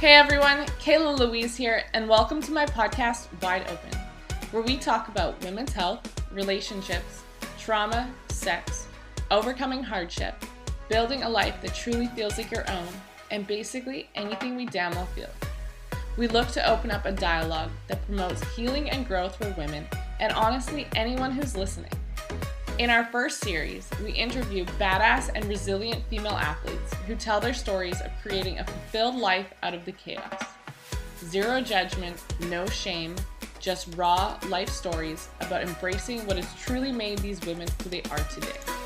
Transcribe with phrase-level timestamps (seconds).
[0.00, 3.98] Hey everyone, Kayla Louise here, and welcome to my podcast, Wide Open,
[4.52, 7.24] where we talk about women's health, relationships,
[7.58, 8.86] trauma, sex,
[9.32, 10.36] overcoming hardship,
[10.88, 12.86] building a life that truly feels like your own,
[13.32, 15.30] and basically anything we damn well feel.
[16.16, 19.84] We look to open up a dialogue that promotes healing and growth for women,
[20.20, 21.90] and honestly, anyone who's listening.
[22.78, 28.00] In our first series, we interview badass and resilient female athletes who tell their stories
[28.00, 30.44] of creating a fulfilled life out of the chaos.
[31.24, 33.16] Zero judgment, no shame,
[33.58, 38.20] just raw life stories about embracing what has truly made these women who they are
[38.32, 38.77] today.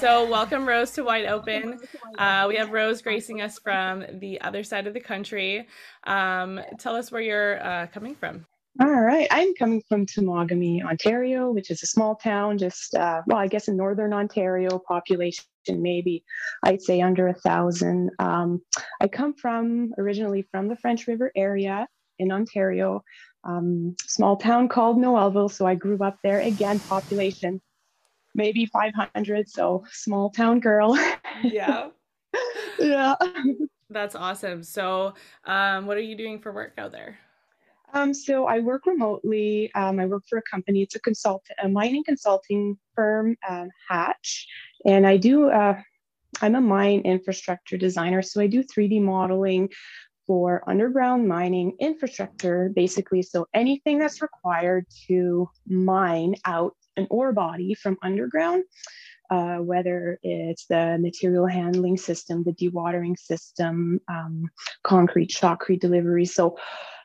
[0.00, 1.78] So, welcome, Rose, to Wide Open.
[2.16, 5.68] Uh, we have Rose gracing us from the other side of the country.
[6.04, 8.46] Um, tell us where you're uh, coming from.
[8.80, 9.28] All right.
[9.30, 13.68] I'm coming from Temagami, Ontario, which is a small town, just, uh, well, I guess
[13.68, 16.24] in northern Ontario, population maybe
[16.62, 18.10] I'd say under a thousand.
[18.18, 18.62] Um,
[19.02, 21.86] I come from originally from the French River area
[22.18, 23.04] in Ontario,
[23.44, 25.50] um, small town called Noelville.
[25.50, 26.40] So I grew up there.
[26.40, 27.60] Again, population
[28.34, 30.96] maybe 500 so small town girl
[31.42, 31.88] yeah
[32.78, 33.14] yeah
[33.90, 35.14] that's awesome so
[35.44, 37.18] um, what are you doing for work out there
[37.92, 39.72] um, so I work remotely.
[39.74, 40.82] Um, I work for a company.
[40.82, 44.46] It's a consult, a mining consulting firm, um, Hatch,
[44.86, 45.50] and I do.
[45.50, 45.80] Uh,
[46.40, 49.70] I'm a mine infrastructure designer, so I do 3D modeling
[50.26, 53.22] for underground mining infrastructure, basically.
[53.22, 58.64] So anything that's required to mine out an ore body from underground,
[59.30, 64.44] uh, whether it's the material handling system, the dewatering system, um,
[64.84, 66.24] concrete shotcrete delivery.
[66.24, 66.56] So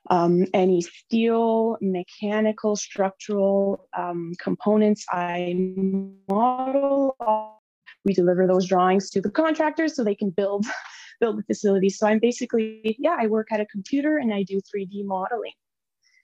[0.10, 5.56] um, any steel, mechanical, structural um, components I
[6.30, 7.16] model,
[8.04, 10.66] we deliver those drawings to the contractors so they can build
[11.22, 11.90] build the facility.
[11.90, 15.54] So I'm basically, yeah, I work at a computer and I do 3D modeling.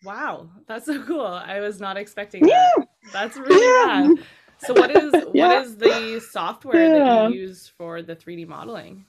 [0.03, 1.25] Wow, that's so cool.
[1.25, 2.87] I was not expecting that.
[3.03, 3.09] Yeah.
[3.13, 4.07] That's really yeah.
[4.07, 4.25] Rad.
[4.59, 5.47] So what is yeah.
[5.47, 9.05] what is the software that you use for the 3D modeling?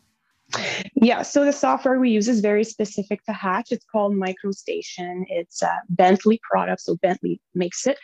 [0.94, 3.72] Yeah, so the software we use is very specific to Hatch.
[3.72, 5.24] It's called MicroStation.
[5.28, 7.98] It's a Bentley product, so Bentley makes it.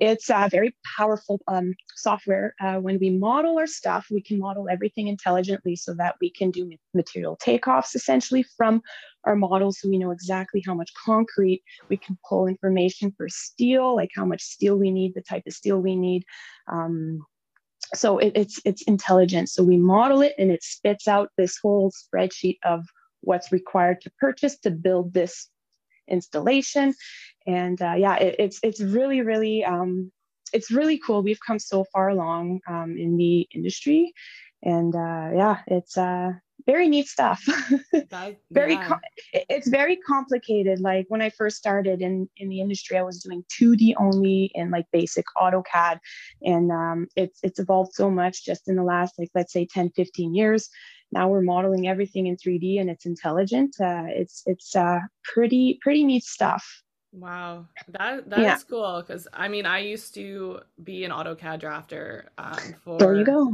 [0.00, 2.54] It's a very powerful um, software.
[2.60, 6.50] Uh, when we model our stuff, we can model everything intelligently so that we can
[6.50, 8.80] do material takeoffs essentially from
[9.24, 9.80] our models.
[9.80, 14.24] So we know exactly how much concrete we can pull information for steel, like how
[14.24, 16.24] much steel we need, the type of steel we need.
[16.70, 17.24] Um,
[17.94, 19.48] so it, it's it's intelligent.
[19.48, 22.84] So we model it and it spits out this whole spreadsheet of
[23.22, 25.48] what's required to purchase to build this
[26.08, 26.94] installation.
[27.46, 30.12] And uh, yeah it, it's it's really really um,
[30.52, 31.22] it's really cool.
[31.22, 34.12] We've come so far along um, in the industry.
[34.62, 36.32] And uh, yeah it's uh,
[36.68, 37.42] very neat stuff
[38.10, 38.86] that, very yeah.
[38.86, 39.00] com-
[39.32, 43.42] it's very complicated like when i first started in in the industry i was doing
[43.58, 45.98] 2d only and like basic autocad
[46.42, 49.90] and um, it's it's evolved so much just in the last like let's say 10
[49.96, 50.68] 15 years
[51.10, 53.76] now we're modeling everything in 3D and it's intelligent.
[53.80, 56.64] Uh, it's it's uh, pretty pretty neat stuff.
[57.12, 58.56] Wow, that that yeah.
[58.56, 59.02] is cool.
[59.06, 63.52] Because I mean, I used to be an AutoCAD drafter um, for there you go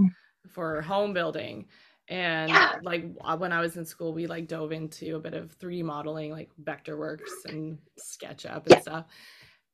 [0.49, 1.67] for home building,
[2.09, 2.77] and yeah.
[2.83, 3.05] like
[3.39, 6.51] when I was in school, we like dove into a bit of 3D modeling, like
[6.63, 8.81] Vectorworks and SketchUp and yeah.
[8.81, 9.05] stuff.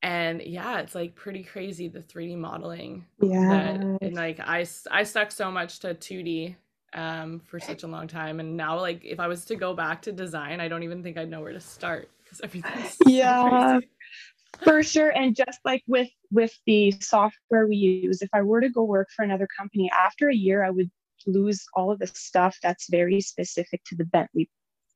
[0.03, 3.05] And yeah, it's like pretty crazy the 3D modeling.
[3.21, 3.97] Yeah.
[4.01, 6.57] and like I I stuck so much to 2D
[6.93, 8.41] um, for such a long time.
[8.41, 11.17] And now, like, if I was to go back to design, I don't even think
[11.17, 13.79] I'd know where to start because everything's so yeah.
[13.79, 13.89] Crazy.
[14.65, 18.69] For sure, and just like with with the software we use, if I were to
[18.69, 20.91] go work for another company after a year, I would
[21.27, 24.49] lose all of the stuff that's very specific to the Bentley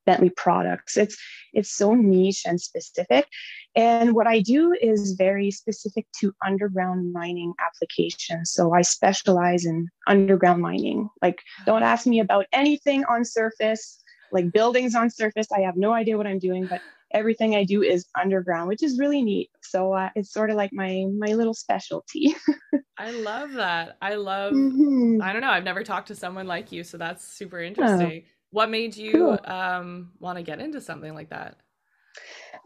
[0.06, 0.96] Bentley products.
[0.96, 1.16] It's
[1.52, 3.26] it's so niche and specific.
[3.74, 8.50] And what I do is very specific to underground mining applications.
[8.50, 11.08] So I specialize in underground mining.
[11.22, 15.50] Like don't ask me about anything on surface, like buildings on surface.
[15.52, 16.80] I have no idea what I'm doing, but
[17.14, 19.50] everything I do is underground, which is really neat.
[19.62, 22.34] So uh, it's sort of like my my little specialty.
[22.98, 23.96] I love that.
[24.02, 24.52] I love.
[24.52, 25.22] Mm-hmm.
[25.22, 25.50] I don't know.
[25.50, 28.24] I've never talked to someone like you, so that's super interesting.
[28.50, 29.38] What made you cool.
[29.46, 31.56] um, want to get into something like that?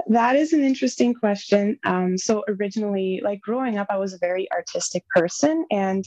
[0.07, 1.79] That is an interesting question.
[1.85, 5.67] Um, so, originally, like growing up, I was a very artistic person.
[5.71, 6.05] And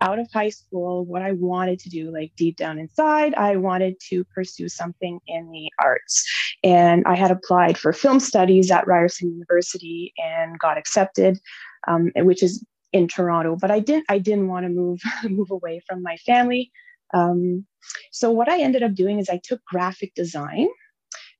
[0.00, 3.96] out of high school, what I wanted to do, like deep down inside, I wanted
[4.08, 6.26] to pursue something in the arts.
[6.64, 11.38] And I had applied for film studies at Ryerson University and got accepted,
[11.86, 15.80] um, which is in Toronto, but I didn't I didn't want to move move away
[15.86, 16.72] from my family.
[17.14, 17.66] Um,
[18.12, 20.68] so what I ended up doing is I took graphic design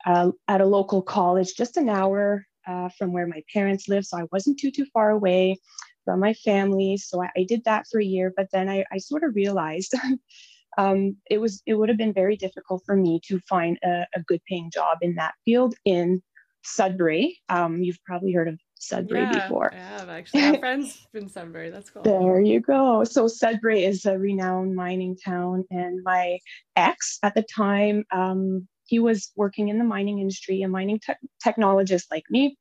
[0.06, 4.19] uh, at a local college, just an hour uh, from where my parents live, so
[4.19, 5.59] I wasn't too too far away
[6.05, 6.97] from my family.
[6.97, 9.95] So I, I did that for a year, but then I, I sort of realized.
[10.79, 14.23] um, it was it would have been very difficult for me to find a, a
[14.27, 16.23] good paying job in that field in
[16.62, 17.39] Sudbury.
[17.49, 19.73] Um, you've probably heard of Sudbury yeah, before.
[19.73, 20.53] I have actually.
[20.53, 21.71] My friends in Sudbury.
[21.71, 22.03] That's cool.
[22.03, 23.05] There you go.
[23.05, 26.39] So Sudbury is a renowned mining town, and my
[26.77, 31.29] ex at the time, um, he was working in the mining industry, a mining te-
[31.44, 32.56] technologist like me,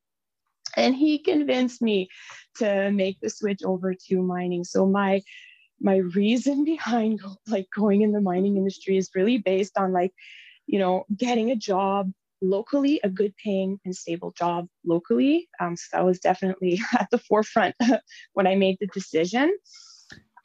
[0.76, 2.08] and he convinced me
[2.56, 4.64] to make the switch over to mining.
[4.64, 5.22] So my
[5.80, 10.12] my reason behind like going in the mining industry is really based on like
[10.66, 15.48] you know getting a job locally, a good paying and stable job locally.
[15.60, 17.74] Um, so that was definitely at the forefront
[18.34, 19.56] when I made the decision.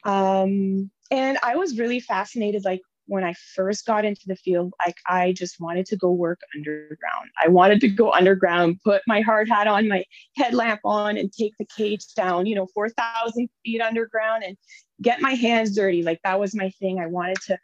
[0.04, 4.96] Um, and I was really fascinated, like when I first got into the field, like
[5.08, 7.30] I just wanted to go work underground.
[7.42, 10.04] I wanted to go underground, put my hard hat on, my
[10.36, 14.56] headlamp on, and take the cage down, you know, 4,000 feet underground and
[15.02, 16.02] get my hands dirty.
[16.02, 16.98] Like that was my thing.
[16.98, 17.58] I wanted to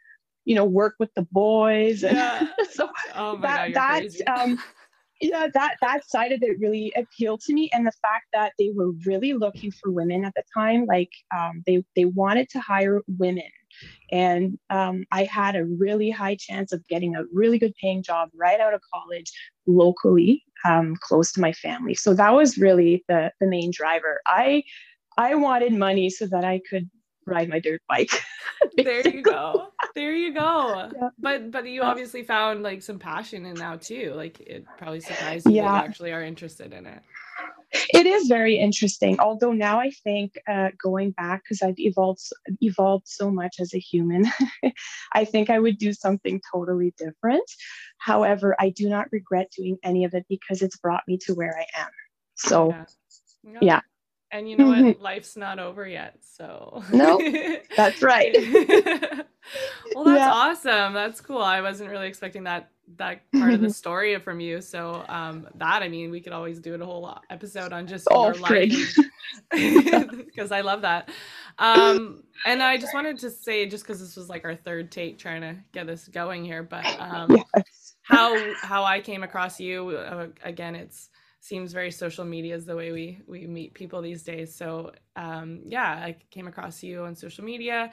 [0.45, 2.03] you know, work with the boys.
[2.03, 2.47] And yeah.
[2.71, 4.59] so oh that, God, that, um,
[5.19, 7.69] yeah, that, that side of it really appealed to me.
[7.73, 11.63] And the fact that they were really looking for women at the time, like um,
[11.67, 13.43] they, they wanted to hire women.
[14.11, 18.29] And um, I had a really high chance of getting a really good paying job
[18.35, 19.31] right out of college
[19.67, 21.95] locally, um, close to my family.
[21.95, 24.21] So that was really the, the main driver.
[24.27, 24.63] I,
[25.17, 26.89] I wanted money so that I could
[27.25, 28.11] ride my dirt bike.
[28.77, 29.67] there you go.
[29.93, 30.89] There you go.
[30.95, 31.09] Yeah.
[31.19, 34.13] But but you obviously found like some passion in now too.
[34.15, 35.63] Like it probably surprised you yeah.
[35.63, 37.01] that you actually are interested in it.
[37.73, 39.19] It is very interesting.
[39.19, 42.21] Although now I think uh, going back because I've evolved
[42.59, 44.25] evolved so much as a human,
[45.13, 47.49] I think I would do something totally different.
[47.97, 51.57] However, I do not regret doing any of it because it's brought me to where
[51.57, 51.89] I am.
[52.35, 52.75] So,
[53.43, 53.59] yeah.
[53.61, 53.81] yeah.
[54.31, 55.01] And you know what?
[55.01, 56.15] Life's not over yet.
[56.21, 57.19] So, no,
[57.77, 58.33] that's right.
[59.95, 60.31] well, that's yeah.
[60.31, 60.93] awesome.
[60.93, 61.41] That's cool.
[61.41, 64.59] I wasn't really expecting that that part of the story from you.
[64.61, 68.25] So, um, that I mean, we could always do a whole episode on just oh,
[68.25, 68.97] your life
[69.51, 71.09] because I love that.
[71.59, 75.19] Um, and I just wanted to say, just because this was like our third take
[75.19, 77.95] trying to get this going here, but um, yes.
[78.03, 81.09] how how I came across you uh, again, it's
[81.41, 84.55] seems very social media is the way we we meet people these days.
[84.55, 87.91] So um, yeah, I came across you on social media,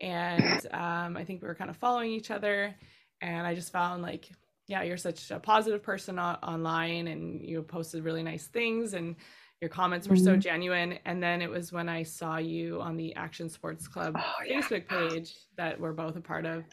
[0.00, 2.74] and um, I think we were kind of following each other,
[3.20, 4.30] and I just found like
[4.68, 9.16] yeah, you're such a positive person o- online, and you posted really nice things, and
[9.60, 10.24] your comments were mm-hmm.
[10.24, 10.98] so genuine.
[11.06, 14.84] And then it was when I saw you on the Action Sports Club oh, Facebook
[14.90, 15.08] yeah.
[15.08, 16.64] page that we're both a part of,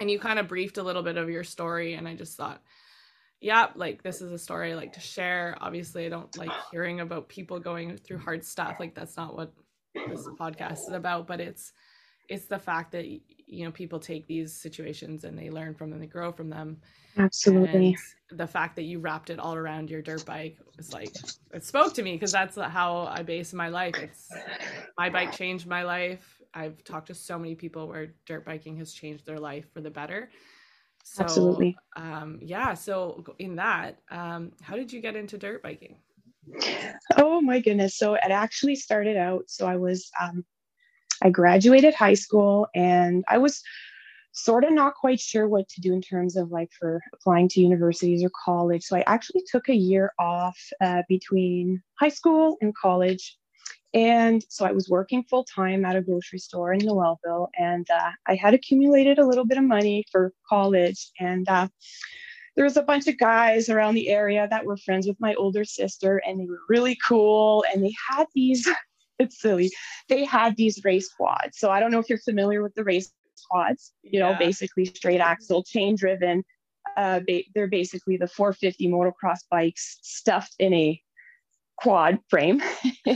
[0.00, 2.62] and you kind of briefed a little bit of your story, and I just thought
[3.42, 5.56] yeah, like this is a story I like to share.
[5.60, 8.76] Obviously, I don't like hearing about people going through hard stuff.
[8.78, 9.52] Like that's not what
[9.94, 11.72] this podcast is about, but it's
[12.28, 15.98] it's the fact that you know people take these situations and they learn from them,
[15.98, 16.78] they grow from them.
[17.18, 17.96] Absolutely.
[18.30, 21.10] And the fact that you wrapped it all around your dirt bike was like
[21.52, 23.96] it spoke to me because that's how I base my life.
[23.98, 24.28] It's
[24.96, 26.40] my bike changed my life.
[26.54, 29.90] I've talked to so many people where dirt biking has changed their life for the
[29.90, 30.30] better.
[31.02, 31.76] So, Absolutely.
[31.96, 32.74] Um, yeah.
[32.74, 35.96] So in that, um, how did you get into dirt biking?
[37.16, 37.96] Oh my goodness.
[37.96, 39.44] So it actually started out.
[39.48, 40.44] So I was, um,
[41.22, 43.62] I graduated high school and I was
[44.32, 47.60] sort of not quite sure what to do in terms of like for applying to
[47.60, 48.82] universities or college.
[48.82, 53.36] So I actually took a year off uh, between high school and college
[53.94, 58.10] and so I was working full time at a grocery store in Noelville, and uh,
[58.26, 61.10] I had accumulated a little bit of money for college.
[61.20, 61.68] And uh,
[62.56, 65.64] there was a bunch of guys around the area that were friends with my older
[65.64, 67.64] sister, and they were really cool.
[67.72, 68.66] And they had these,
[69.18, 69.70] it's silly,
[70.08, 71.58] they had these race quads.
[71.58, 73.12] So I don't know if you're familiar with the race
[73.50, 74.32] quads, you yeah.
[74.32, 76.44] know, basically straight axle, chain driven.
[76.96, 81.00] Uh, ba- they're basically the 450 motocross bikes stuffed in a
[81.76, 82.62] quad frame.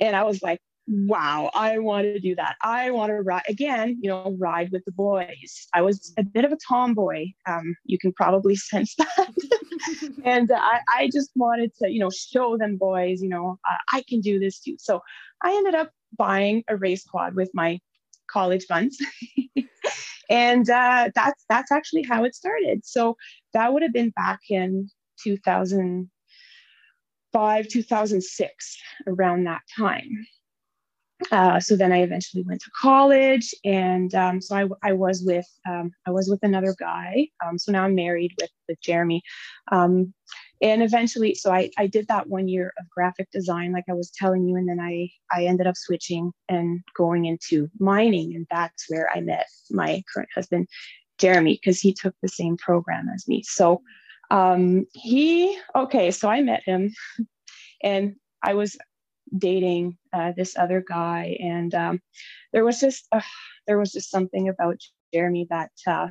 [0.00, 2.56] and I was like, wow, I want to do that.
[2.62, 5.68] I want to ride again, you know, ride with the boys.
[5.74, 7.26] I was a bit of a tomboy.
[7.46, 9.28] Um, you can probably sense that.
[10.24, 13.76] and uh, I, I just wanted to, you know, show them boys, you know, uh,
[13.92, 14.76] I can do this too.
[14.78, 15.00] So
[15.42, 17.80] I ended up buying a race quad with my
[18.30, 18.96] college funds.
[20.30, 22.84] and uh, that's that's actually how it started.
[22.84, 23.16] So
[23.52, 24.88] that would have been back in
[25.22, 26.10] 2000
[27.32, 30.26] 2005, 2006, around that time.
[31.32, 35.46] uh, so then I eventually went to college, and um, so I, I was with
[35.68, 37.28] um, I was with another guy.
[37.44, 39.22] Um, so now I'm married with with Jeremy,
[39.72, 40.14] um,
[40.62, 44.10] and eventually, so I I did that one year of graphic design, like I was
[44.10, 48.84] telling you, and then I I ended up switching and going into mining, and that's
[48.88, 50.68] where I met my current husband,
[51.18, 53.42] Jeremy, because he took the same program as me.
[53.44, 53.82] So
[54.30, 56.94] um, he okay, so I met him,
[57.82, 58.76] and I was
[59.36, 62.00] dating uh, this other guy, and um,
[62.52, 63.20] there was just uh,
[63.66, 64.80] there was just something about
[65.12, 66.08] Jeremy that uh,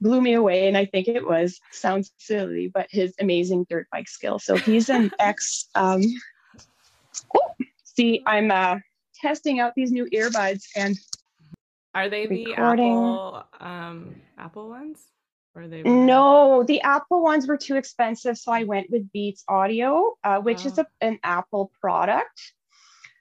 [0.00, 4.08] blew me away, and I think it was sounds silly, but his amazing dirt bike
[4.08, 4.38] skill.
[4.38, 5.68] So he's an ex.
[5.74, 6.02] Um,
[7.36, 8.78] oh, see, I'm uh,
[9.20, 10.98] testing out these new earbuds, and
[11.94, 15.11] are they the Apple um, Apple ones?
[15.54, 20.14] Or they no, the Apple ones were too expensive, so I went with Beats Audio,
[20.24, 20.68] uh, which oh.
[20.68, 22.40] is a, an Apple product,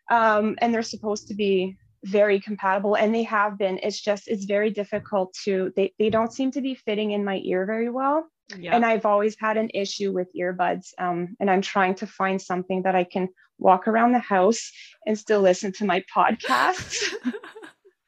[0.10, 3.80] um, and they're supposed to be very compatible, and they have been.
[3.84, 7.42] It's just it's very difficult to they they don't seem to be fitting in my
[7.44, 8.28] ear very well.
[8.58, 8.76] Yeah.
[8.76, 12.84] And I've always had an issue with earbuds, um, and I'm trying to find something
[12.84, 14.72] that I can walk around the house
[15.06, 17.14] and still listen to my podcasts.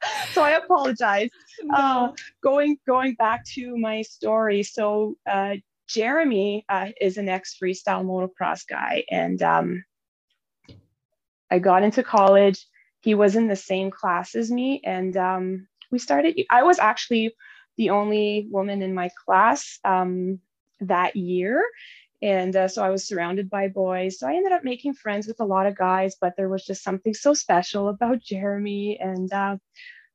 [0.32, 1.30] so I apologize.
[1.62, 1.76] No.
[1.76, 4.62] Uh, going going back to my story.
[4.62, 5.54] So uh,
[5.88, 9.84] Jeremy uh, is an ex freestyle motocross guy, and um,
[11.50, 12.66] I got into college.
[13.00, 16.40] He was in the same class as me, and um, we started.
[16.50, 17.34] I was actually
[17.76, 20.38] the only woman in my class um,
[20.80, 21.62] that year.
[22.22, 24.18] And uh, so I was surrounded by boys.
[24.18, 26.82] So I ended up making friends with a lot of guys, but there was just
[26.82, 28.98] something so special about Jeremy.
[28.98, 29.58] And uh,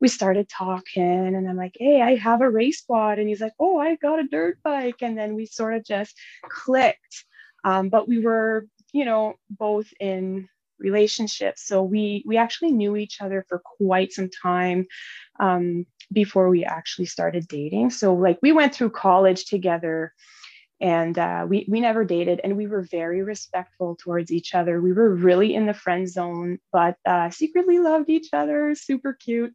[0.01, 1.03] we started talking
[1.35, 3.19] and I'm like, hey, I have a race quad.
[3.19, 5.01] And he's like, oh, I got a dirt bike.
[5.01, 6.15] And then we sort of just
[6.47, 7.25] clicked.
[7.63, 10.47] Um, but we were, you know, both in
[10.79, 11.65] relationships.
[11.65, 14.87] So we we actually knew each other for quite some time
[15.39, 17.89] um, before we actually started dating.
[17.89, 20.13] So like we went through college together
[20.81, 24.81] and uh, we we never dated and we were very respectful towards each other.
[24.81, 29.53] We were really in the friend zone but uh, secretly loved each other super cute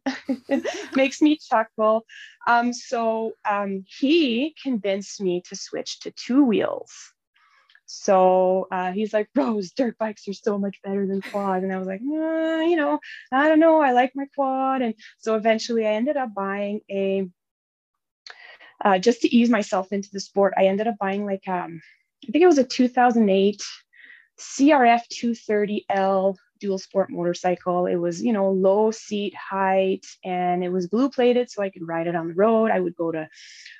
[0.95, 2.05] makes me chuckle.
[2.47, 6.91] Um, so um, he convinced me to switch to two wheels.
[7.87, 11.63] So uh, he's like rose dirt bikes are so much better than quad.
[11.63, 12.99] And i was like you know
[13.31, 14.81] i don't know i like my quad.
[14.81, 17.27] And so eventually i ended up buying a
[18.83, 21.81] uh, just to ease myself into the sport, I ended up buying like um,
[22.27, 23.63] I think it was a 2008
[24.37, 27.85] CRF 230L dual sport motorcycle.
[27.85, 31.87] It was, you know, low seat height and it was blue plated so I could
[31.87, 32.71] ride it on the road.
[32.71, 33.27] I would go to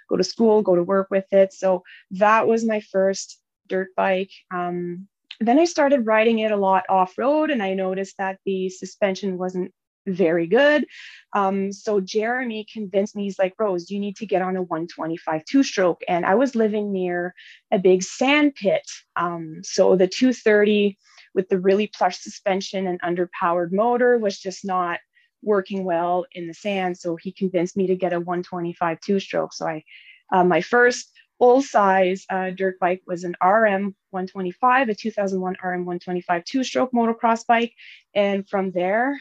[0.09, 1.53] go to school, go to work with it.
[1.53, 4.31] So that was my first dirt bike.
[4.51, 5.07] Um,
[5.39, 9.37] then I started riding it a lot off road and I noticed that the suspension
[9.37, 9.73] wasn't
[10.05, 10.85] very good.
[11.33, 15.43] Um, so Jeremy convinced me, he's like, Rose, you need to get on a 125
[15.45, 16.01] two stroke.
[16.07, 17.33] And I was living near
[17.71, 18.89] a big sand pit.
[19.15, 20.97] Um, so the 230
[21.33, 24.99] with the really plush suspension and underpowered motor was just not
[25.43, 26.97] working well in the sand.
[26.97, 29.53] So he convinced me to get a 125 two stroke.
[29.53, 29.83] So I,
[30.31, 35.85] uh, my first full size uh, dirt bike was an RM 125, a 2001 RM
[35.85, 37.73] 125 two stroke motocross bike.
[38.13, 39.17] And from there,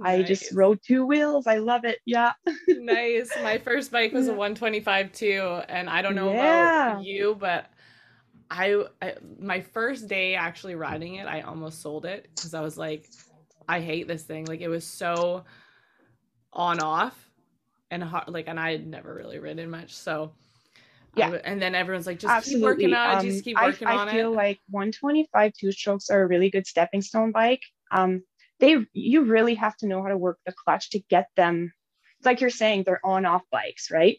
[0.00, 0.20] Nice.
[0.20, 1.46] I just rode two wheels.
[1.46, 1.98] I love it.
[2.06, 2.32] Yeah.
[2.68, 3.30] nice.
[3.42, 5.60] My first bike was a 125 too.
[5.68, 6.92] And I don't know yeah.
[6.92, 7.70] about you, but
[8.50, 12.78] I, I, my first day actually riding it, I almost sold it because I was
[12.78, 13.10] like,
[13.68, 14.46] I hate this thing.
[14.46, 15.44] Like it was so
[16.52, 17.30] on off
[17.90, 19.94] and hard, like, and I had never really ridden much.
[19.94, 20.32] So
[21.14, 21.38] yeah.
[21.44, 22.60] and then everyone's like, just Absolutely.
[22.60, 23.18] keep working on it.
[23.18, 24.12] Um, just keep working I, on it.
[24.12, 27.62] I feel like 125 two strokes are a really good stepping stone bike.
[27.90, 28.22] Um,
[28.60, 31.72] they you really have to know how to work the clutch to get them
[32.24, 34.18] like you're saying they're on off bikes right?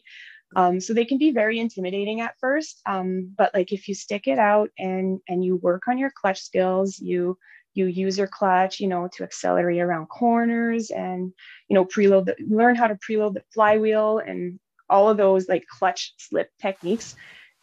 [0.54, 4.26] Um, so they can be very intimidating at first um, but like if you stick
[4.26, 7.38] it out and and you work on your clutch skills you
[7.74, 11.32] you use your clutch you know to accelerate around corners and
[11.68, 15.64] you know preload the, learn how to preload the flywheel and all of those like
[15.66, 17.16] clutch slip techniques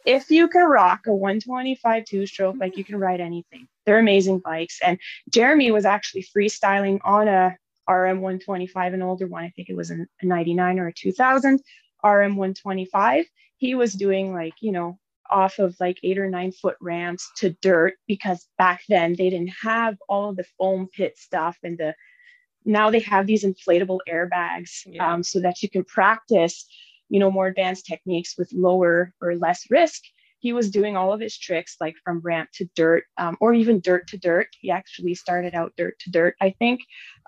[0.06, 4.38] if you can rock a 125 two stroke like you can ride anything they're amazing
[4.38, 4.78] bikes.
[4.84, 7.56] And Jeremy was actually freestyling on a
[7.88, 9.42] RM 125, an older one.
[9.42, 11.60] I think it was a 99 or a 2000
[12.04, 13.24] RM 125.
[13.56, 17.50] He was doing like, you know, off of like eight or nine foot ramps to
[17.62, 21.94] dirt because back then they didn't have all the foam pit stuff and the
[22.64, 25.12] now they have these inflatable airbags yeah.
[25.12, 26.66] um, so that you can practice
[27.10, 30.02] you know more advanced techniques with lower or less risk
[30.40, 33.80] he was doing all of his tricks like from ramp to dirt um, or even
[33.80, 34.48] dirt to dirt.
[34.58, 36.80] He actually started out dirt to dirt, I think.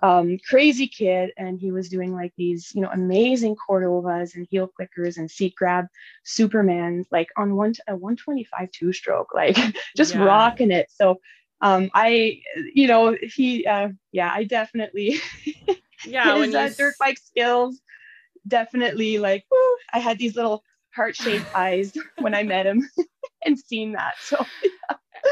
[0.02, 1.30] Um, crazy kid.
[1.36, 5.54] And he was doing like these, you know, amazing Cordovas and heel clickers and seat
[5.54, 5.86] grab
[6.24, 9.58] Superman, like on one, a 125 two stroke, like
[9.94, 10.24] just yeah.
[10.24, 10.90] rocking it.
[10.90, 11.20] So
[11.60, 12.40] um, I,
[12.74, 15.20] you know, he, uh, yeah, I definitely,
[16.06, 17.80] yeah, his uh, dirt bike skills
[18.46, 20.62] definitely like, whew, I had these little
[20.94, 22.88] heart shaped eyes when I met him
[23.44, 24.14] and seen that.
[24.20, 24.44] So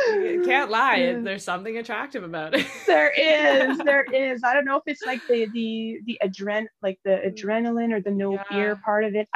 [0.09, 1.19] you can't lie.
[1.21, 2.67] There's something attractive about it.
[2.87, 4.43] there is, there is.
[4.45, 7.35] I don't know if it's like the the the adren like the mm.
[7.35, 8.45] adrenaline or the no yeah.
[8.45, 9.29] fear part of it.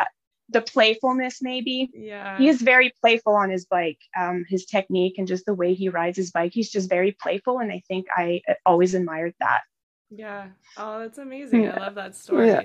[0.50, 1.90] the playfulness, maybe.
[1.94, 2.38] Yeah.
[2.38, 3.98] He is very playful on his bike.
[4.18, 6.52] Um, his technique and just the way he rides his bike.
[6.54, 9.62] He's just very playful, and I think I always admired that.
[10.10, 10.48] Yeah.
[10.76, 11.64] Oh, that's amazing.
[11.64, 11.74] Yeah.
[11.76, 12.48] I love that story.
[12.48, 12.62] Yeah.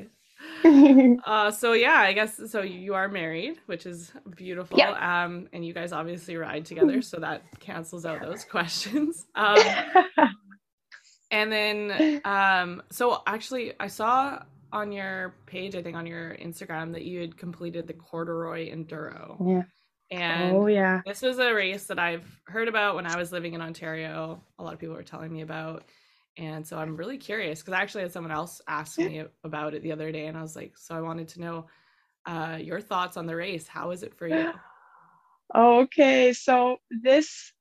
[1.26, 2.62] uh, so yeah, I guess so.
[2.62, 4.78] You are married, which is beautiful.
[4.78, 5.24] Yeah.
[5.24, 9.26] Um, and you guys obviously ride together, so that cancels out those questions.
[9.36, 9.58] Um,
[11.32, 16.94] and then, um, so actually, I saw on your page, I think on your Instagram,
[16.94, 19.36] that you had completed the corduroy enduro.
[19.46, 19.64] Yeah.
[20.12, 23.54] And oh yeah, this was a race that I've heard about when I was living
[23.54, 24.42] in Ontario.
[24.58, 25.84] A lot of people were telling me about
[26.38, 29.84] and so I'm really curious because I actually had someone else ask me about it
[29.84, 31.66] the other day, and I was like, so I wanted to know
[32.26, 33.68] uh, your thoughts on the race.
[33.68, 34.52] How is it for you?
[35.56, 37.54] Okay, so this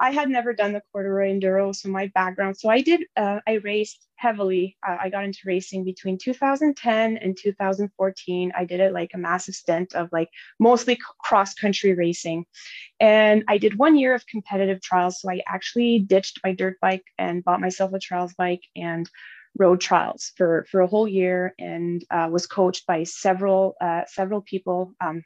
[0.00, 2.56] I had never done the corduroy enduro, so my background.
[2.56, 3.04] So I did.
[3.16, 4.76] Uh, I raced heavily.
[4.86, 8.52] Uh, I got into racing between 2010 and 2014.
[8.56, 10.28] I did it like a massive stint of like
[10.60, 12.46] mostly cross country racing,
[13.00, 15.20] and I did one year of competitive trials.
[15.20, 19.08] So I actually ditched my dirt bike and bought myself a trials bike and
[19.58, 24.42] rode trials for for a whole year and uh, was coached by several uh, several
[24.42, 24.92] people.
[25.00, 25.24] Um,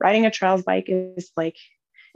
[0.00, 1.56] riding a trials bike is like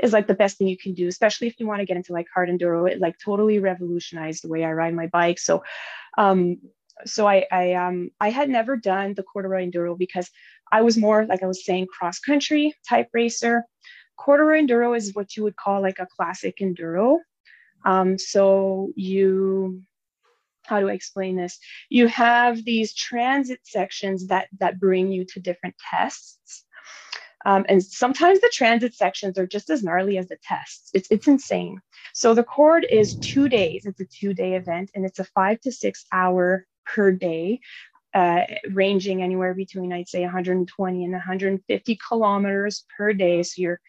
[0.00, 2.12] is like the best thing you can do, especially if you want to get into
[2.12, 2.90] like hard enduro.
[2.90, 5.38] It like totally revolutionized the way I ride my bike.
[5.38, 5.62] So,
[6.18, 6.58] um,
[7.04, 10.30] so I I um I had never done the corduroy enduro because
[10.72, 13.64] I was more like I was saying cross country type racer.
[14.16, 17.18] Corduroy enduro is what you would call like a classic enduro.
[17.84, 19.82] Um, so you
[20.66, 21.58] how do I explain this?
[21.90, 26.64] You have these transit sections that that bring you to different tests.
[27.44, 30.90] Um, and sometimes the transit sections are just as gnarly as the tests.
[30.94, 31.80] It's, it's insane.
[32.14, 33.84] So the cord is two days.
[33.84, 37.60] It's a two day event and it's a five to six hour per day,
[38.14, 43.42] uh, ranging anywhere between, I'd say 120 and 150 kilometers per day.
[43.42, 43.80] So you're,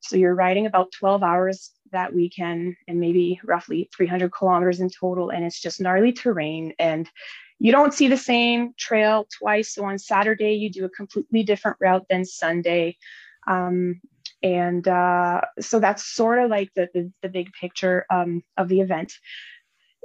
[0.00, 5.30] so you're riding about 12 hours that weekend and maybe roughly 300 kilometers in total.
[5.30, 6.72] And it's just gnarly terrain.
[6.78, 7.08] And
[7.58, 9.74] you don't see the same trail twice.
[9.74, 12.96] So on Saturday, you do a completely different route than Sunday.
[13.46, 14.00] Um,
[14.42, 18.80] and uh, so that's sort of like the, the, the big picture um, of the
[18.80, 19.12] event.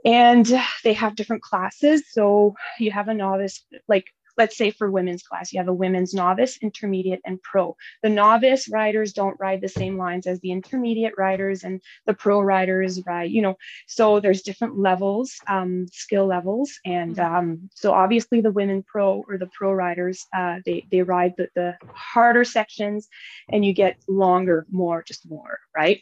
[0.05, 0.45] And
[0.83, 2.03] they have different classes.
[2.11, 4.05] So you have a novice, like
[4.37, 7.75] let's say for women's class, you have a women's novice, intermediate, and pro.
[8.03, 12.39] The novice riders don't ride the same lines as the intermediate riders, and the pro
[12.41, 16.71] riders ride, you know, so there's different levels, um, skill levels.
[16.85, 17.35] And mm-hmm.
[17.35, 21.49] um, so obviously the women pro or the pro riders, uh, they, they ride the,
[21.55, 23.07] the harder sections
[23.49, 26.01] and you get longer, more, just more, right?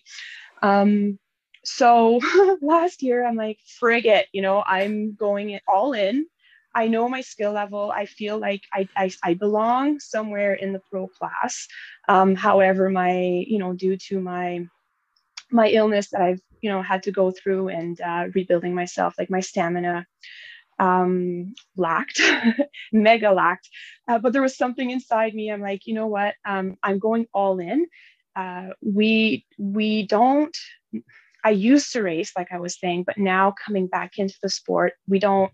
[0.62, 1.20] Um,
[1.68, 2.20] so
[2.62, 6.26] last year i'm like frig it you know i'm going all in
[6.76, 7.92] I know my skill level.
[7.92, 11.68] I feel like I, I, I belong somewhere in the pro class.
[12.10, 14.68] Um, however, my, you know, due to my,
[15.50, 19.30] my illness that I've, you know, had to go through and uh, rebuilding myself, like
[19.30, 20.06] my stamina
[20.78, 22.22] um, lacked,
[22.92, 23.70] mega lacked.
[24.10, 25.50] Uh, but there was something inside me.
[25.50, 26.36] I'm like, you know what?
[26.46, 27.88] Um, I'm going all in.
[28.36, 30.56] Uh, we, we don't,
[31.42, 34.94] I used to race, like I was saying, but now coming back into the sport,
[35.08, 35.52] we don't,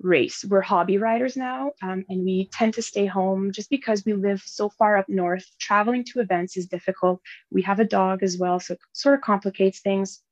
[0.00, 0.44] race.
[0.44, 4.42] We're hobby riders now, um, and we tend to stay home just because we live
[4.44, 5.44] so far up north.
[5.58, 7.20] Traveling to events is difficult.
[7.50, 10.22] We have a dog as well, so it sort of complicates things.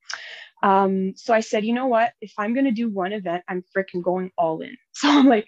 [0.63, 2.13] Um, so I said, you know what?
[2.21, 4.77] If I'm going to do one event, I'm freaking going all in.
[4.93, 5.45] So I'm like,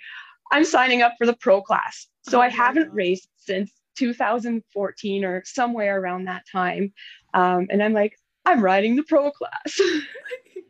[0.52, 2.08] I'm signing up for the pro class.
[2.24, 6.94] So oh, I haven't raced since 2014 or somewhere around that time.
[7.34, 9.80] Um, and I'm like, I'm riding the pro class.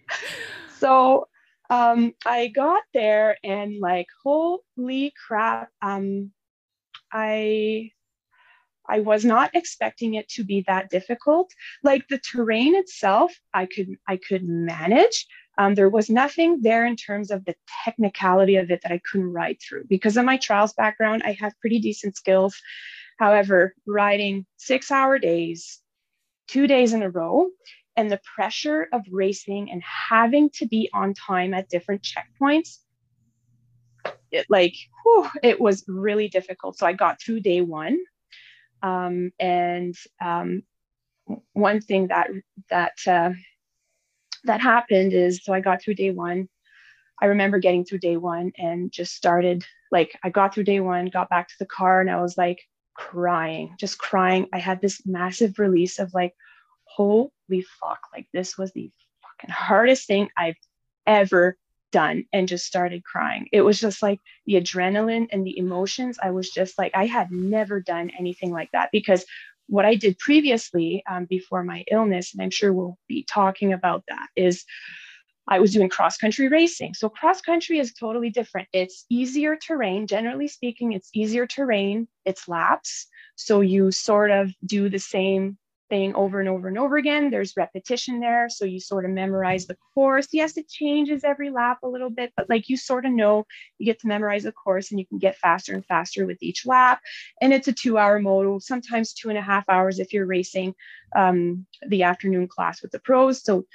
[0.80, 1.28] so
[1.70, 6.32] um, I got there and like, holy crap, um,
[7.12, 7.92] I
[8.90, 11.52] I was not expecting it to be that difficult.
[11.84, 15.28] Like the terrain itself, I could I could manage.
[15.58, 19.34] Um, there was nothing there in terms of the technicality of it that I couldn't
[19.34, 19.86] ride through.
[19.90, 22.56] Because of my trials background, I have pretty decent skills.
[23.18, 25.82] However, riding six hour days,
[26.48, 27.48] two days in a row.
[27.98, 32.78] And the pressure of racing and having to be on time at different checkpoints,
[34.32, 36.78] it like, whew, it was really difficult.
[36.78, 37.98] So I got through day one.
[38.84, 40.62] Um, and um,
[41.54, 42.30] one thing that
[42.70, 43.32] that uh,
[44.44, 46.48] that happened is so I got through day one.
[47.20, 51.08] I remember getting through day one and just started like I got through day one,
[51.08, 52.60] got back to the car, and I was like
[52.94, 54.48] crying, just crying.
[54.54, 56.36] I had this massive release of like,
[56.98, 60.58] holy fuck, like this was the fucking hardest thing I've
[61.06, 61.56] ever
[61.92, 63.48] done and just started crying.
[63.52, 66.18] It was just like the adrenaline and the emotions.
[66.22, 69.24] I was just like, I had never done anything like that because
[69.68, 74.04] what I did previously um, before my illness, and I'm sure we'll be talking about
[74.08, 74.66] that, is
[75.48, 76.94] I was doing cross country racing.
[76.94, 78.68] So, cross country is totally different.
[78.74, 80.08] It's easier terrain.
[80.08, 83.08] Generally speaking, it's easier terrain, it's laps.
[83.36, 85.58] So, you sort of do the same
[85.90, 87.30] thing over and over and over again.
[87.30, 88.50] There's repetition there.
[88.50, 90.28] So you sort of memorize the course.
[90.32, 93.46] Yes, it changes every lap a little bit, but like you sort of know,
[93.78, 96.66] you get to memorize the course and you can get faster and faster with each
[96.66, 97.02] lap.
[97.42, 100.74] And it's a two hour moto, sometimes two and a half hours if you're racing
[101.16, 103.44] um, the afternoon class with the pros.
[103.44, 103.66] So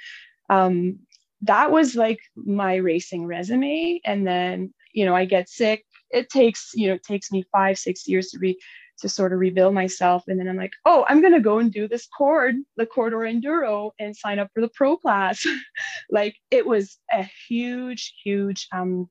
[0.49, 0.99] um,
[1.41, 3.99] that was like my racing resume.
[4.05, 5.85] And then, you know, I get sick.
[6.09, 8.57] It takes, you know, it takes me five, six years to re
[8.99, 10.23] to sort of rebuild myself.
[10.27, 13.33] And then I'm like, oh, I'm going to go and do this cord, the Corduroy
[13.33, 15.45] Enduro, and sign up for the pro class.
[16.09, 19.09] like it was a huge, huge, um,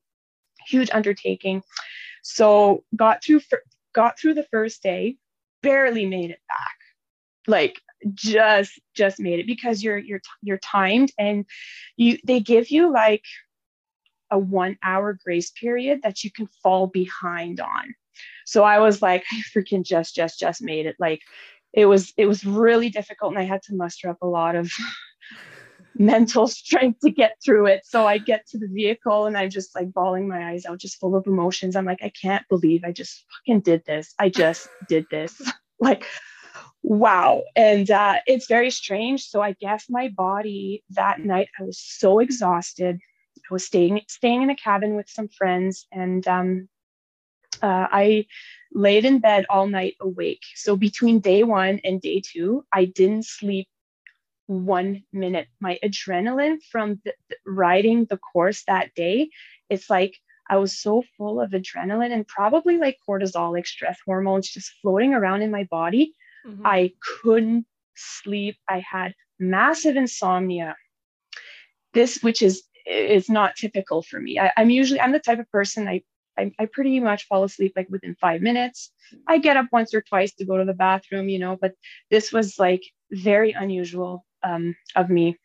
[0.65, 1.61] huge undertaking.
[2.23, 3.41] So got through,
[3.93, 5.17] got through the first day,
[5.61, 6.77] barely made it back.
[7.47, 7.81] Like
[8.13, 11.45] just just made it because you're you're you're timed and
[11.97, 13.23] you they give you like
[14.31, 17.93] a one hour grace period that you can fall behind on
[18.45, 20.95] so I was like, I freaking just, just, just made it.
[20.99, 21.21] Like
[21.73, 23.33] it was, it was really difficult.
[23.33, 24.71] And I had to muster up a lot of
[25.95, 27.81] mental strength to get through it.
[27.85, 30.99] So I get to the vehicle and I'm just like bawling my eyes out, just
[30.99, 31.75] full of emotions.
[31.75, 34.13] I'm like, I can't believe I just fucking did this.
[34.19, 35.41] I just did this.
[35.79, 36.05] like,
[36.83, 37.43] wow.
[37.55, 39.27] And uh, it's very strange.
[39.27, 42.99] So I guess my body that night, I was so exhausted.
[43.49, 46.69] I was staying staying in a cabin with some friends, and um,
[47.63, 48.25] uh, I
[48.73, 50.43] laid in bed all night awake.
[50.55, 53.67] So between day one and day two, I didn't sleep
[54.47, 55.47] one minute.
[55.61, 59.29] My adrenaline from the, the, riding the course that day,
[59.69, 60.17] it's like
[60.49, 65.13] I was so full of adrenaline and probably like cortisol, like stress hormones just floating
[65.13, 66.13] around in my body.
[66.45, 66.67] Mm-hmm.
[66.67, 68.57] I couldn't sleep.
[68.67, 70.75] I had massive insomnia.
[71.93, 74.37] This, which is is not typical for me.
[74.37, 76.01] I, I'm usually I'm the type of person I
[76.37, 78.91] I, I pretty much fall asleep like within five minutes.
[79.27, 81.73] I get up once or twice to go to the bathroom, you know, but
[82.09, 85.37] this was like very unusual um, of me.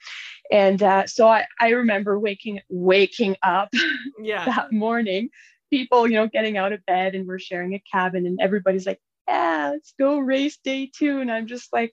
[0.51, 3.69] And uh, so I, I remember waking waking up
[4.23, 4.45] yeah.
[4.47, 5.31] that morning,
[5.71, 9.01] people, you know, getting out of bed and we're sharing a cabin and everybody's like,
[9.29, 11.21] yeah, let's go race day two.
[11.21, 11.93] And I'm just like,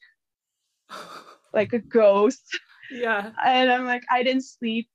[1.54, 2.42] like a ghost.
[2.92, 3.32] Yeah.
[3.44, 4.88] And I'm like, I didn't sleep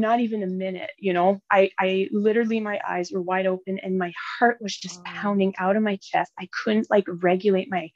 [0.00, 1.40] not even a minute you know?
[1.50, 5.76] I i literally my eyes were wide open and my heart was just pounding out
[5.76, 6.32] of my chest.
[6.38, 7.90] I couldn't like regulate my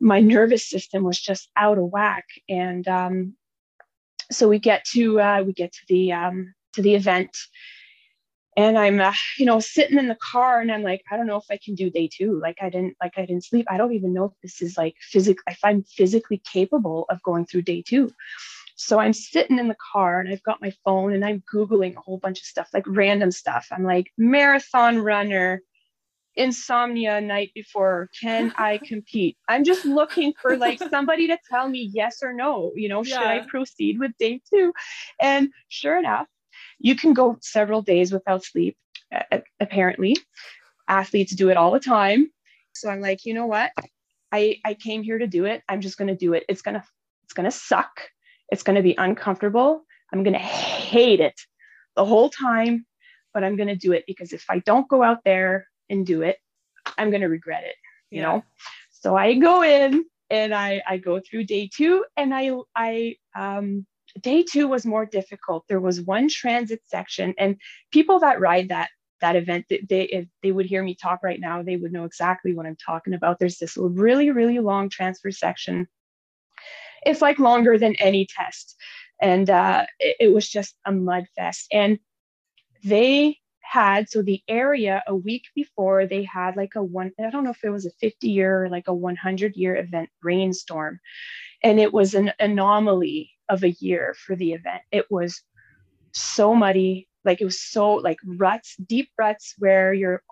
[0.00, 2.24] my nervous system was just out of whack.
[2.48, 3.34] And um
[4.30, 7.36] so we get to uh we get to the um to the event.
[8.58, 11.36] And i'm uh, you know sitting in the car and i'm like i don't know
[11.36, 12.40] if i can do day two.
[12.40, 13.66] Like i didn't like i didn't sleep.
[13.70, 17.46] I don't even know if this is like physical if i'm physically capable of going
[17.46, 18.10] through day two
[18.76, 22.00] so I'm sitting in the car and I've got my phone and I'm Googling a
[22.00, 23.66] whole bunch of stuff, like random stuff.
[23.72, 25.62] I'm like, marathon runner,
[26.34, 29.38] insomnia night before, can I compete?
[29.48, 33.16] I'm just looking for like somebody to tell me yes or no, you know, yeah.
[33.16, 34.74] should I proceed with day two?
[35.18, 36.26] And sure enough,
[36.78, 38.76] you can go several days without sleep,
[39.58, 40.16] apparently.
[40.86, 42.30] Athletes do it all the time.
[42.74, 43.72] So I'm like, you know what?
[44.30, 45.62] I, I came here to do it.
[45.66, 46.44] I'm just going to do it.
[46.46, 46.84] It's going to,
[47.24, 48.10] it's going to suck
[48.50, 49.84] it's going to be uncomfortable.
[50.12, 51.40] I'm going to hate it
[51.96, 52.86] the whole time,
[53.34, 56.22] but I'm going to do it because if I don't go out there and do
[56.22, 56.38] it,
[56.96, 57.74] I'm going to regret it,
[58.10, 58.26] you yeah.
[58.26, 58.44] know?
[58.90, 63.86] So I go in and I, I go through day two and I, I, um,
[64.20, 65.64] day two was more difficult.
[65.68, 67.56] There was one transit section and
[67.90, 68.88] people that ride that
[69.20, 72.52] that event they if they would hear me talk right now they would know exactly
[72.54, 75.86] what i'm talking about there's this really really long transfer section
[77.04, 78.76] it's like longer than any test.
[79.20, 81.66] And uh, it, it was just a mud fest.
[81.72, 81.98] And
[82.84, 87.44] they had so the area a week before they had like a one i don't
[87.44, 91.00] know if it was a 50 year or like a 100 year event rainstorm
[91.64, 95.42] and it was an anomaly of a year for the event it was
[96.12, 100.22] so muddy like it was so like ruts deep ruts where you're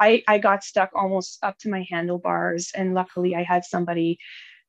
[0.00, 4.18] i i got stuck almost up to my handlebars and luckily i had somebody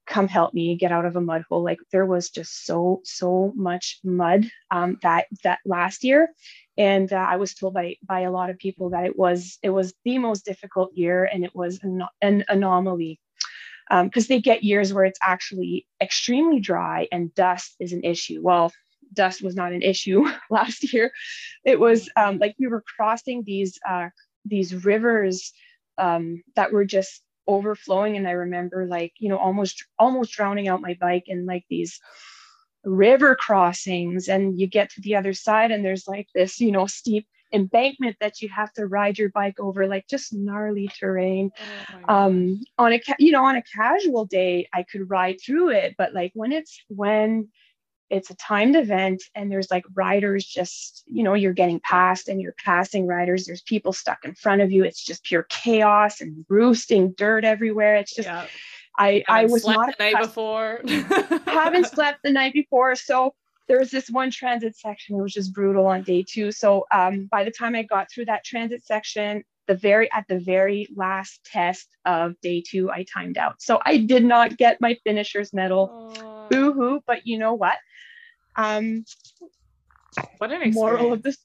[0.06, 1.64] come help me get out of a mud hole.
[1.64, 6.30] Like there was just so so much mud um, that that last year.
[6.78, 9.70] And uh, i was told by by a lot of people that it was it
[9.70, 13.20] was the most difficult year and it was an, an anomaly.
[13.90, 18.42] Because um, they get years where it's actually extremely dry and dust is an issue.
[18.42, 18.72] Well
[19.14, 21.12] dust was not an issue last year.
[21.64, 24.10] It was um, like we were crossing these uh,
[24.46, 25.54] these rivers
[25.98, 30.82] um, that were just overflowing and i remember like you know almost almost drowning out
[30.82, 32.00] my bike in like these
[32.84, 36.86] river crossings and you get to the other side and there's like this you know
[36.86, 41.52] steep embankment that you have to ride your bike over like just gnarly terrain.
[42.10, 45.96] Oh um on a you know on a casual day i could ride through it
[45.98, 47.48] but like when it's when
[48.10, 52.42] it's a timed event and there's like riders just you know you're getting past and
[52.42, 56.46] you're passing riders there's people stuck in front of you it's just pure chaos and
[56.50, 58.46] roosting dirt everywhere it's just yeah.
[58.98, 60.82] I I was not the night before.
[61.48, 63.34] haven't slept the night before, so
[63.68, 65.18] there was this one transit section.
[65.18, 66.52] It was just brutal on day two.
[66.52, 70.40] So um, by the time I got through that transit section, the very at the
[70.40, 73.62] very last test of day two, I timed out.
[73.62, 76.14] So I did not get my finisher's medal.
[76.18, 76.33] Oh.
[76.50, 77.02] Boo hoo!
[77.06, 77.78] But you know what?
[78.56, 79.06] Um,
[80.38, 80.76] what an experience.
[80.76, 81.38] moral of this.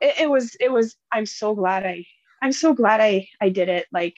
[0.00, 0.56] It, it was.
[0.60, 0.96] It was.
[1.12, 2.04] I'm so glad I.
[2.42, 3.28] I'm so glad I.
[3.40, 3.86] I did it.
[3.92, 4.14] Like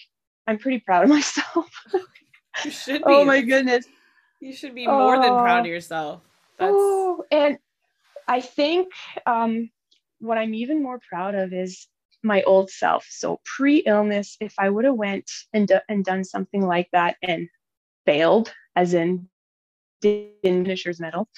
[0.47, 1.67] I'm pretty proud of myself.
[2.65, 3.13] You should be.
[3.13, 3.87] Oh my goodness.
[4.41, 6.23] You should be more than proud of yourself.
[6.59, 7.59] That's oh, and
[8.27, 8.89] I think
[9.27, 9.71] um,
[10.21, 11.87] what I'm even more proud of is
[12.23, 13.07] my old self.
[13.09, 17.49] So pre-illness, if I would have went and, do- and done something like that and
[18.07, 19.29] failed, as in
[20.01, 21.29] finisher's medal,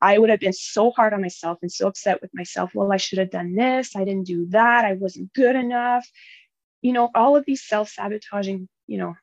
[0.00, 2.72] I would have been so hard on myself and so upset with myself.
[2.74, 3.94] Well, I should have done this.
[3.94, 4.84] I didn't do that.
[4.84, 6.08] I wasn't good enough.
[6.82, 9.14] You know, all of these self-sabotaging, you know,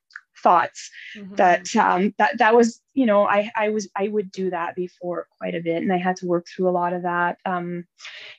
[0.42, 1.36] thoughts mm-hmm.
[1.36, 5.28] that um, that that was you know I I was I would do that before
[5.38, 7.86] quite a bit and I had to work through a lot of that um,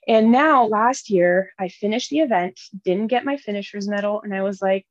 [0.08, 4.42] and now last year I finished the event didn't get my finishers medal and I
[4.42, 4.86] was like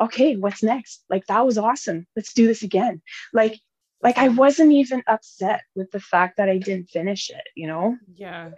[0.00, 3.58] okay what's next like that was awesome let's do this again like
[4.02, 7.96] like I wasn't even upset with the fact that I didn't finish it you know
[8.14, 8.50] yeah,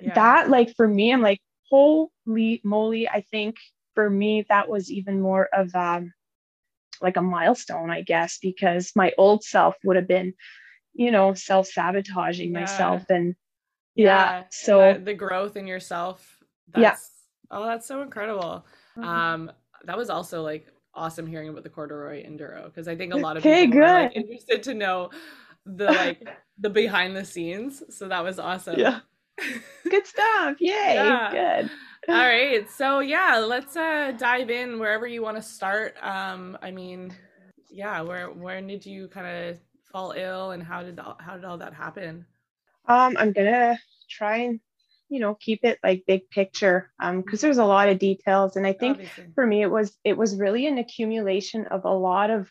[0.00, 0.14] yeah.
[0.14, 3.56] that like for me I'm like holy moly I think
[3.94, 6.12] for me that was even more of um
[7.00, 10.34] like a milestone, I guess, because my old self would have been,
[10.94, 12.60] you know, self sabotaging yeah.
[12.60, 13.04] myself.
[13.08, 13.34] And
[13.94, 14.44] yeah, yeah.
[14.50, 16.38] so the, the, growth in yourself.
[16.76, 16.96] yeah.
[17.50, 18.66] Oh, that's so incredible.
[18.96, 19.08] Mm-hmm.
[19.08, 19.52] Um,
[19.84, 20.66] that was also like
[20.98, 23.88] awesome hearing about the corduroy enduro because I think a lot of okay, people good.
[23.88, 25.10] are like, interested to know
[25.64, 27.82] the like the behind the scenes.
[27.90, 28.78] So that was awesome.
[28.78, 29.00] Yeah.
[29.90, 30.56] Good stuff.
[30.60, 30.94] Yay.
[30.94, 31.30] Yeah.
[31.30, 31.70] Good
[32.08, 36.70] all right so yeah let's uh dive in wherever you want to start um i
[36.70, 37.14] mean
[37.70, 39.58] yeah where when did you kind of
[39.92, 42.24] fall ill and how did how did all that happen
[42.86, 44.60] um i'm gonna try and
[45.08, 48.66] you know keep it like big picture um because there's a lot of details and
[48.66, 49.26] i think Obviously.
[49.34, 52.50] for me it was it was really an accumulation of a lot of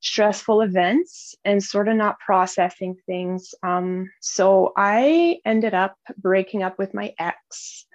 [0.00, 6.78] stressful events and sort of not processing things um so i ended up breaking up
[6.78, 7.86] with my ex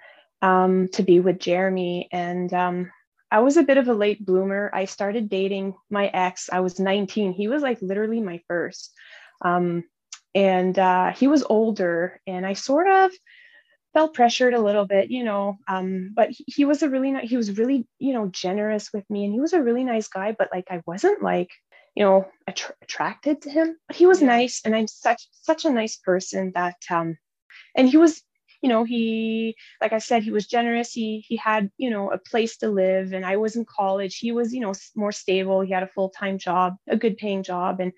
[0.42, 2.08] um, to be with Jeremy.
[2.12, 2.90] And um,
[3.30, 4.70] I was a bit of a late bloomer.
[4.72, 6.48] I started dating my ex.
[6.52, 7.32] I was 19.
[7.32, 8.92] He was like literally my first.
[9.42, 9.84] Um,
[10.34, 13.10] and uh, he was older, and I sort of
[13.92, 15.58] felt pressured a little bit, you know.
[15.68, 19.24] Um, but he, he was a really he was really you know generous with me,
[19.24, 20.34] and he was a really nice guy.
[20.38, 21.50] But like I wasn't like
[21.94, 23.76] you know att- attracted to him.
[23.86, 24.28] But he was yeah.
[24.28, 27.16] nice, and I'm such such a nice person that um,
[27.76, 28.22] and he was
[28.62, 32.18] you know he like i said he was generous he he had you know a
[32.18, 35.72] place to live and i was in college he was you know more stable he
[35.72, 37.92] had a full-time job a good paying job and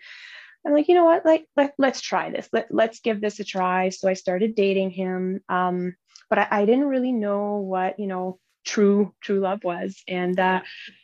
[0.67, 1.25] i'm like you know what?
[1.25, 2.49] Like let, let's try this.
[2.53, 3.89] Let, let's give this a try.
[3.91, 5.95] So i started dating him um
[6.31, 10.03] but I, I didn't really know what you know true true love was.
[10.09, 10.63] And uh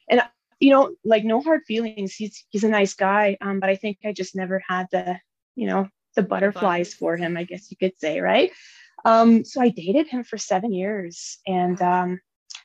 [0.09, 0.23] and
[0.61, 2.15] you know like no hard feelings.
[2.15, 5.19] He's he's a nice guy um but i think i just never had the
[5.55, 8.51] you know the butterflies for him i guess you could say right?
[9.05, 12.21] Um, so I dated him for seven years, and um,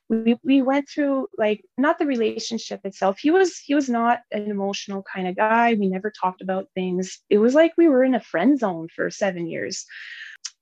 [0.09, 3.19] we we went through like not the relationship itself.
[3.19, 5.73] He was he was not an emotional kind of guy.
[5.73, 7.19] We never talked about things.
[7.29, 9.85] It was like we were in a friend zone for seven years.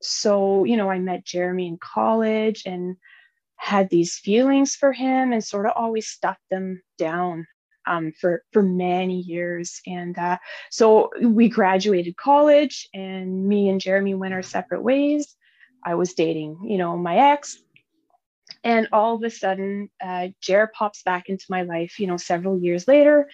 [0.02, 2.98] So you know, I met Jeremy in college and
[3.58, 7.46] had these feelings for him and sort of always stuffed them down
[7.88, 9.82] um, for for many years.
[9.88, 10.38] And uh,
[10.70, 15.36] so we graduated college, and me and Jeremy went our separate ways.
[15.84, 17.58] I was dating, you know, my ex,
[18.64, 22.60] and all of a sudden, uh, Jer pops back into my life, you know, several
[22.60, 23.30] years later,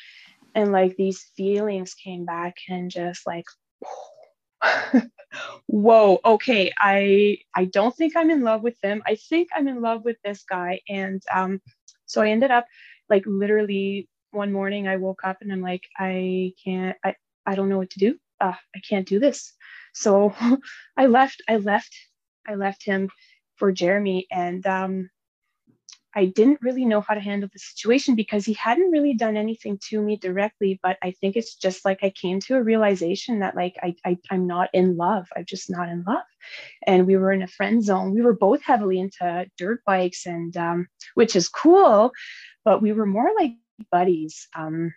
[0.56, 3.46] and like these feelings came back, and just like.
[5.68, 9.82] whoa okay i i don't think i'm in love with them i think i'm in
[9.82, 11.62] love with this guy and um
[12.08, 12.66] so i ended up
[13.10, 17.70] like literally one morning I woke up and I'm like, I can't, I, I don't
[17.70, 18.18] know what to do.
[18.40, 19.54] Uh, I can't do this.
[19.94, 20.34] So
[20.98, 21.96] I left, I left,
[22.48, 23.10] I left him
[23.56, 24.28] for Jeremy.
[24.32, 25.10] And um,
[26.16, 29.78] I didn't really know how to handle the situation because he hadn't really done anything
[29.90, 30.80] to me directly.
[30.82, 34.18] But I think it's just like I came to a realization that like I, I
[34.32, 35.28] I'm not in love.
[35.36, 36.24] I'm just not in love.
[36.86, 38.14] And we were in a friend zone.
[38.14, 42.12] We were both heavily into dirt bikes and um, which is cool,
[42.66, 43.54] but we were more like
[43.92, 44.48] buddies.
[44.56, 44.94] Um,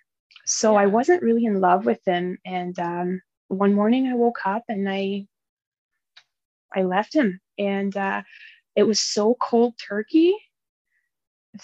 [0.46, 0.80] so yeah.
[0.80, 2.38] I wasn't really in love with him.
[2.46, 5.26] And um, one morning I woke up and I
[6.74, 8.22] I left him, and uh,
[8.76, 10.36] it was so cold turkey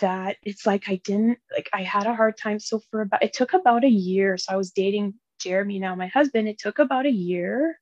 [0.01, 2.59] that it's like I didn't like I had a hard time.
[2.59, 4.37] So for about it took about a year.
[4.37, 6.49] So I was dating Jeremy now, my husband.
[6.49, 7.79] It took about a year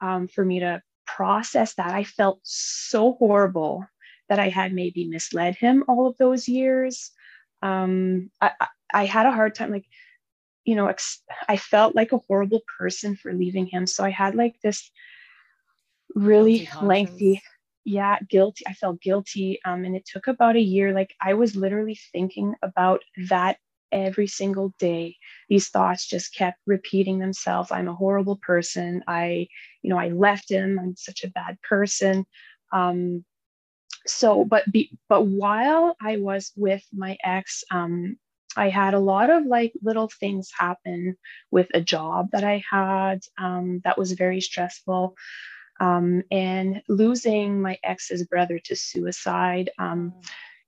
[0.00, 1.92] um, for me to process that.
[1.92, 3.86] I felt so horrible
[4.28, 7.12] that I had maybe misled him all of those years
[7.64, 8.52] um, I,
[8.92, 9.86] I had a hard time, like,
[10.64, 13.86] you know, ex- I felt like a horrible person for leaving him.
[13.86, 14.90] So I had like this
[16.14, 17.42] really lengthy,
[17.84, 18.64] yeah, guilty.
[18.66, 19.60] I felt guilty.
[19.64, 20.92] Um, and it took about a year.
[20.92, 23.58] Like I was literally thinking about that
[23.94, 25.16] every single day
[25.48, 29.46] these thoughts just kept repeating themselves i'm a horrible person i
[29.82, 32.26] you know i left him i'm such a bad person
[32.72, 33.24] um,
[34.06, 38.16] so but be, but while i was with my ex um
[38.56, 41.16] i had a lot of like little things happen
[41.52, 45.14] with a job that i had um, that was very stressful
[45.80, 50.12] um, and losing my ex's brother to suicide um,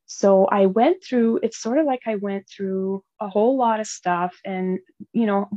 [0.07, 3.87] so i went through it's sort of like i went through a whole lot of
[3.87, 4.79] stuff and
[5.12, 5.49] you know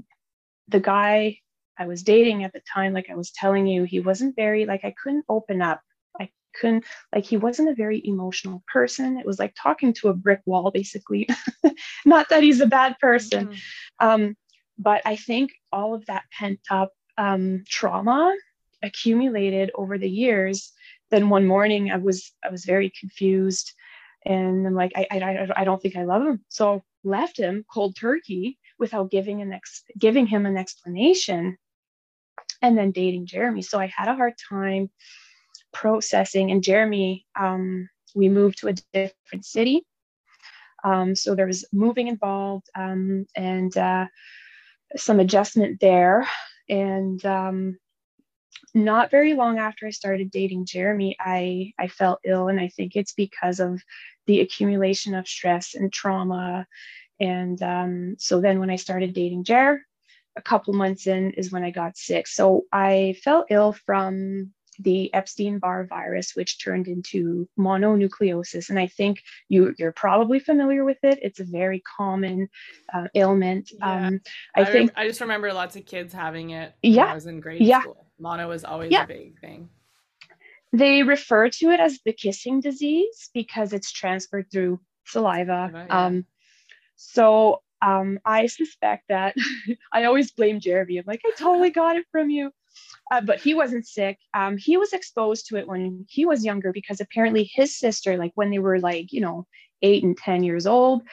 [0.67, 1.37] the guy
[1.77, 4.83] i was dating at the time like i was telling you he wasn't very like
[4.83, 5.81] i couldn't open up.
[6.19, 6.83] I couldn't
[7.13, 9.17] like he wasn't a very emotional person.
[9.17, 11.29] It was like talking to a brick wall basically.
[12.05, 14.07] Not that he's a bad person mm-hmm.
[14.07, 14.35] um,
[14.79, 18.33] but i think all of that pent up um, trauma
[18.83, 20.71] accumulated over the years
[21.11, 23.73] then one morning i was i was very confused
[24.25, 27.95] and i'm like i i, I don't think i love him so left him cold
[27.95, 31.57] turkey without giving an ex- giving him an explanation
[32.61, 34.89] and then dating jeremy so i had a hard time
[35.73, 36.51] processing.
[36.51, 39.85] And Jeremy, um, we moved to a different city.
[40.83, 44.07] Um, so there was moving involved um, and uh,
[44.95, 46.27] some adjustment there.
[46.69, 47.77] And um,
[48.73, 52.47] not very long after I started dating Jeremy, I, I felt ill.
[52.47, 53.81] And I think it's because of
[54.27, 56.67] the accumulation of stress and trauma.
[57.19, 59.81] And um, so then when I started dating Jer,
[60.35, 62.27] a couple months in is when I got sick.
[62.27, 68.69] So I felt ill from the Epstein-Barr virus, which turned into mononucleosis.
[68.69, 71.19] And I think you, you're probably familiar with it.
[71.21, 72.47] It's a very common
[72.93, 73.71] uh, ailment.
[73.77, 74.07] Yeah.
[74.07, 74.21] Um,
[74.55, 76.73] I, I think I just remember lots of kids having it.
[76.81, 77.81] Yeah, I was in grade yeah.
[77.81, 78.05] school.
[78.19, 79.03] Mono is always yeah.
[79.03, 79.69] a big thing.
[80.71, 85.71] They refer to it as the kissing disease because it's transferred through saliva.
[85.73, 86.05] yeah.
[86.05, 86.25] um,
[86.95, 89.35] so um, I suspect that
[89.93, 90.97] I always blame Jeremy.
[90.97, 92.51] I'm like, I totally got it from you
[93.11, 94.19] uh, but he wasn't sick.
[94.33, 98.31] Um, he was exposed to it when he was younger because apparently his sister, like
[98.35, 99.47] when they were like, you know,
[99.81, 101.03] eight and 10 years old,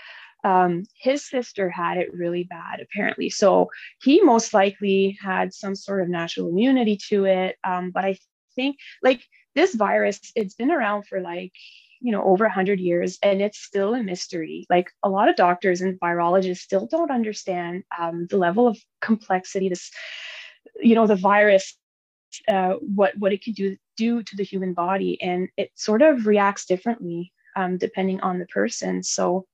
[0.47, 3.31] um, his sister had it really bad, apparently.
[3.31, 3.69] So
[4.03, 7.57] he most likely had some sort of natural immunity to it.
[7.65, 8.17] Um, but I
[8.55, 9.23] think like
[9.55, 11.53] this virus, it's been around for like,
[12.01, 14.67] you know, over 100 years and it's still a mystery.
[14.71, 19.69] Like a lot of doctors and virologists still don't understand um, the level of complexity
[19.69, 19.91] this
[20.81, 21.77] you know the virus
[22.49, 26.27] uh, what what it can do do to the human body, and it sort of
[26.27, 29.03] reacts differently um, depending on the person.
[29.03, 29.47] So,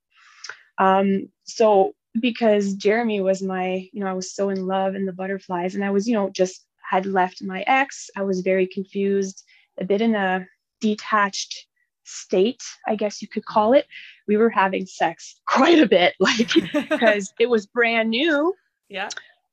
[0.78, 5.12] um, so because Jeremy was my, you know, I was so in love in the
[5.12, 8.10] butterflies, and I was, you know, just had left my ex.
[8.16, 9.44] I was very confused,
[9.78, 10.46] a bit in a
[10.80, 11.66] detached
[12.04, 13.86] state, I guess you could call it.
[14.28, 18.54] We were having sex quite a bit, like because it was brand new.
[18.88, 19.08] Yeah.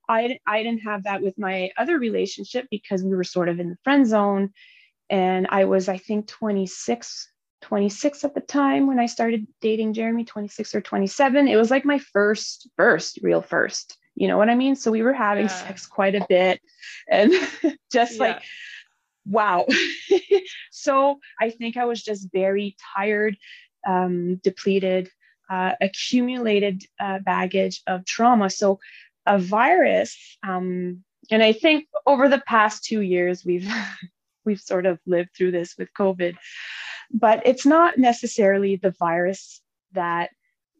[0.10, 3.70] I, I didn't have that with my other relationship because we were sort of in
[3.70, 4.52] the friend zone.
[5.10, 7.30] And I was, I think, 26
[7.62, 11.48] 26 at the time when I started dating Jeremy, 26 or 27.
[11.48, 13.98] It was like my first, first, real first.
[14.16, 14.76] You know what I mean?
[14.76, 15.68] So we were having yeah.
[15.68, 16.62] sex quite a bit
[17.10, 17.34] and
[17.92, 18.20] just yeah.
[18.20, 18.44] like,
[19.26, 19.66] wow.
[20.72, 23.38] so I think I was just very tired,
[23.88, 25.10] um, depleted,
[25.50, 28.50] uh, accumulated uh, baggage of trauma.
[28.50, 28.80] So
[29.26, 33.70] a virus, um, and I think over the past two years, we've
[34.46, 36.36] we've sort of lived through this with COVID
[37.12, 39.62] but it's not necessarily the virus
[39.94, 40.30] that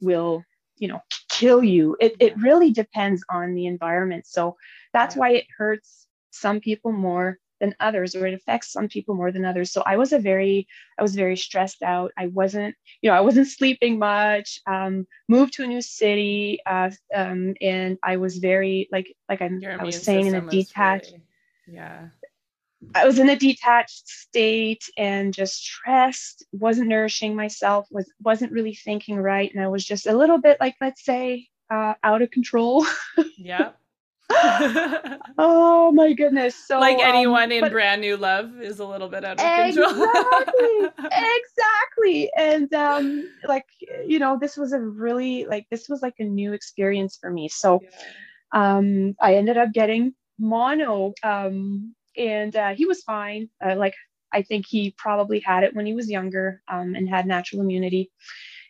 [0.02, 0.44] will
[0.78, 1.96] you know kill you.
[2.00, 4.26] It, it really depends on the environment.
[4.28, 4.56] So
[4.94, 9.32] that's why it hurts some people more than others or it affects some people more
[9.32, 9.72] than others.
[9.72, 10.68] So i was a very
[10.98, 12.12] i was very stressed out.
[12.18, 16.92] I wasn't you know i wasn't sleeping much um, moved to a new city uh,
[17.14, 21.78] um, and i was very like like I'm, i was saying in a detached really,
[21.78, 22.08] yeah
[22.96, 28.74] I was in a detached state and just stressed, wasn't nourishing myself, was wasn't really
[28.74, 32.32] thinking right, and I was just a little bit like, let's say, uh, out of
[32.32, 32.86] control.
[33.38, 33.72] yeah.
[35.40, 36.56] oh my goodness!
[36.68, 39.74] So like um, anyone um, in brand new love is a little bit out of
[39.74, 40.04] control.
[40.04, 42.32] Exactly, exactly.
[42.38, 43.66] And um, like
[44.06, 47.50] you know, this was a really like this was like a new experience for me.
[47.50, 47.82] So,
[48.52, 53.50] um, I ended up getting mono um and uh, he was fine.
[53.66, 53.96] Uh, like
[54.32, 58.12] I think he probably had it when he was younger um, and had natural immunity.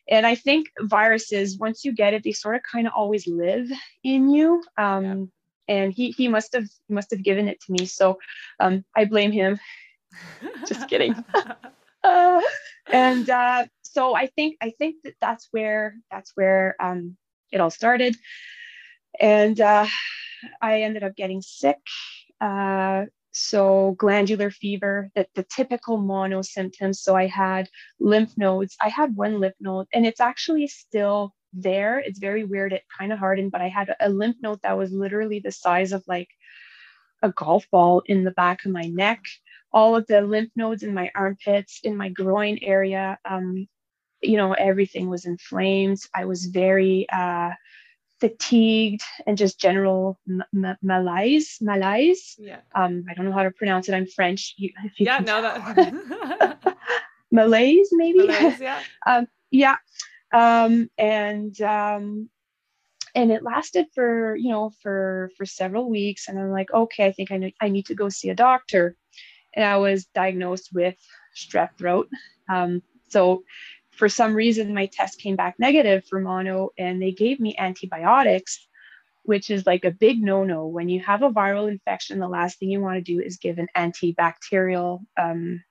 [0.08, 3.70] And I think viruses, once you get it, they sort of kind of always live
[4.04, 4.64] in you.
[4.78, 5.76] Um, yeah.
[5.76, 8.18] And he he must have must have given it to me, so
[8.60, 9.60] um, I blame him.
[10.68, 11.14] Just kidding.
[12.04, 12.42] uh,
[12.92, 17.18] and uh, so I think I think that that's where that's where um,
[17.52, 18.16] it all started.
[19.20, 19.86] And uh,
[20.60, 21.78] I ended up getting sick
[22.42, 27.02] uh, so glandular fever that the typical mono symptoms.
[27.02, 27.70] So i had
[28.00, 28.76] lymph nodes.
[28.82, 32.00] I had one lymph node and it's actually still there.
[32.00, 32.74] It's very weird.
[32.74, 35.92] It kind of hardened but i had a lymph node that was literally the size
[35.92, 36.30] of like
[37.22, 39.22] a golf ball in the back of my neck.
[39.72, 43.68] All of the lymph nodes in my armpits in my groin area um,
[44.22, 46.00] you know everything was inflamed.
[46.14, 47.52] I was very uh,
[48.20, 52.36] fatigued and just general m- m- malaise malaise.
[52.38, 52.60] Yeah.
[52.76, 53.94] Um i don't know how to pronounce it.
[53.96, 54.56] I'm french.
[54.58, 56.66] You, you yeah no that
[57.32, 58.28] malaise maybe?
[58.28, 58.84] Malaise, yeah.
[59.06, 59.78] Um yeah.
[60.34, 62.30] Um and um
[63.16, 66.28] and it lasted for you know for for several weeks.
[66.28, 68.96] And i'm like okay i think i, know, I need to go see a doctor.
[69.56, 70.96] And i was diagnosed with
[71.36, 72.10] strep throat.
[72.52, 73.44] Um so
[74.00, 78.66] for some reason my test came back negative for mono and they gave me antibiotics
[79.24, 80.66] which is like a big no-no.
[80.66, 83.60] When you have a viral infection the last thing you want to do is give
[83.60, 85.62] an antibacterial um,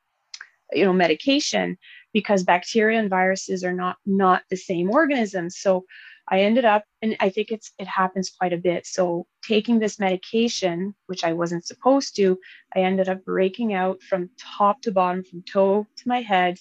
[0.73, 1.79] you know medication
[2.13, 5.85] because bacteria and viruses are not not the same organisms so
[6.29, 8.87] i ended up and i think it's it happens quite a bit.
[8.87, 12.39] So taking this medication which i wasn't supposed to
[12.77, 16.59] i ended up breaking out from top to bottom from toe to my head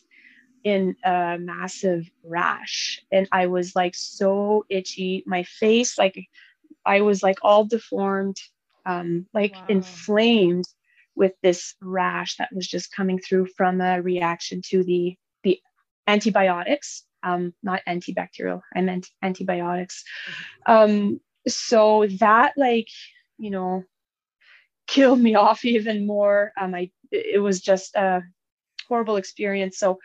[0.68, 5.24] in a massive rash and I was like so itchy.
[5.26, 6.28] My face, like
[6.86, 8.36] I was like all deformed,
[8.86, 9.65] um, like wow.
[9.70, 10.65] inflamed
[11.15, 15.57] with this rash that was just coming through from a reaction to the the
[16.05, 18.59] antibiotics, um, not antibacterial.
[18.76, 20.03] I meant antibiotics.
[20.68, 20.74] Mm-hmm.
[20.74, 22.89] Um, so that like
[23.38, 23.86] you know
[24.86, 26.51] killed me off even more.
[26.59, 28.22] Um, I it was just a
[28.88, 29.78] horrible experience.
[29.78, 29.99] So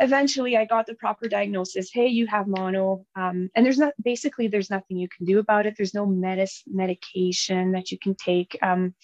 [0.00, 1.90] eventually I got the proper diagnosis.
[1.92, 3.04] Hey, you have mono.
[3.16, 5.74] Um, and there's not basically there's nothing you can do about it.
[5.76, 8.94] There's no medis- medication that you can take um,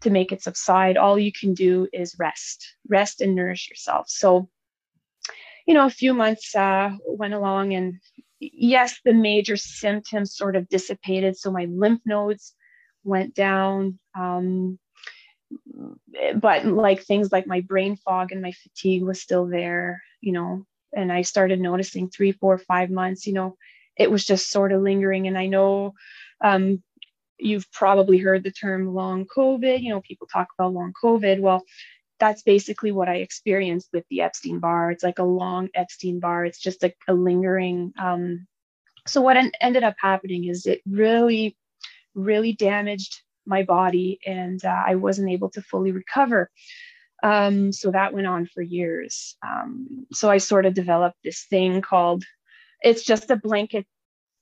[0.00, 0.96] to make it subside.
[0.96, 4.06] All you can do is rest, rest and nourish yourself.
[4.08, 4.48] So,
[5.66, 8.00] you know, a few months uh, went along, and
[8.40, 11.36] yes, the major symptoms sort of dissipated.
[11.36, 12.54] So my lymph nodes
[13.04, 13.98] went down.
[14.18, 14.78] Um,
[16.36, 20.64] but like things like my brain fog and my fatigue was still there you know
[20.94, 23.56] and i started noticing three four five months you know
[23.96, 25.26] it was just sort of lingering.
[25.26, 25.92] And i know
[26.42, 26.82] um,
[27.38, 31.40] you've probably heard the term long covid you know people talk about long covid.
[31.40, 31.62] Well
[32.18, 34.90] that's basically what i experienced with the epstein barr.
[34.90, 36.44] It's like a long epstein barr.
[36.44, 38.46] It's just a, a lingering um,
[39.06, 41.56] so what en- ended up happening is it really
[42.14, 46.50] really damaged my body and uh, I wasn't able to fully recover.
[47.22, 49.36] Um, so that went on for years.
[49.46, 52.24] Um, so I sort of developed this thing called,
[52.80, 53.86] it's just a blanket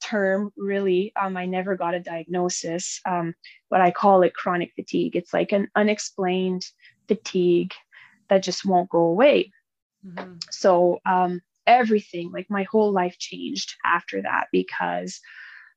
[0.00, 1.12] term, really.
[1.20, 3.34] Um, I never got a diagnosis, um,
[3.68, 5.16] but I call it chronic fatigue.
[5.16, 6.64] It's like an unexplained
[7.08, 7.72] fatigue
[8.28, 9.50] that just won't go away.
[10.06, 10.34] Mm-hmm.
[10.50, 15.20] So um, everything, like my whole life changed after that because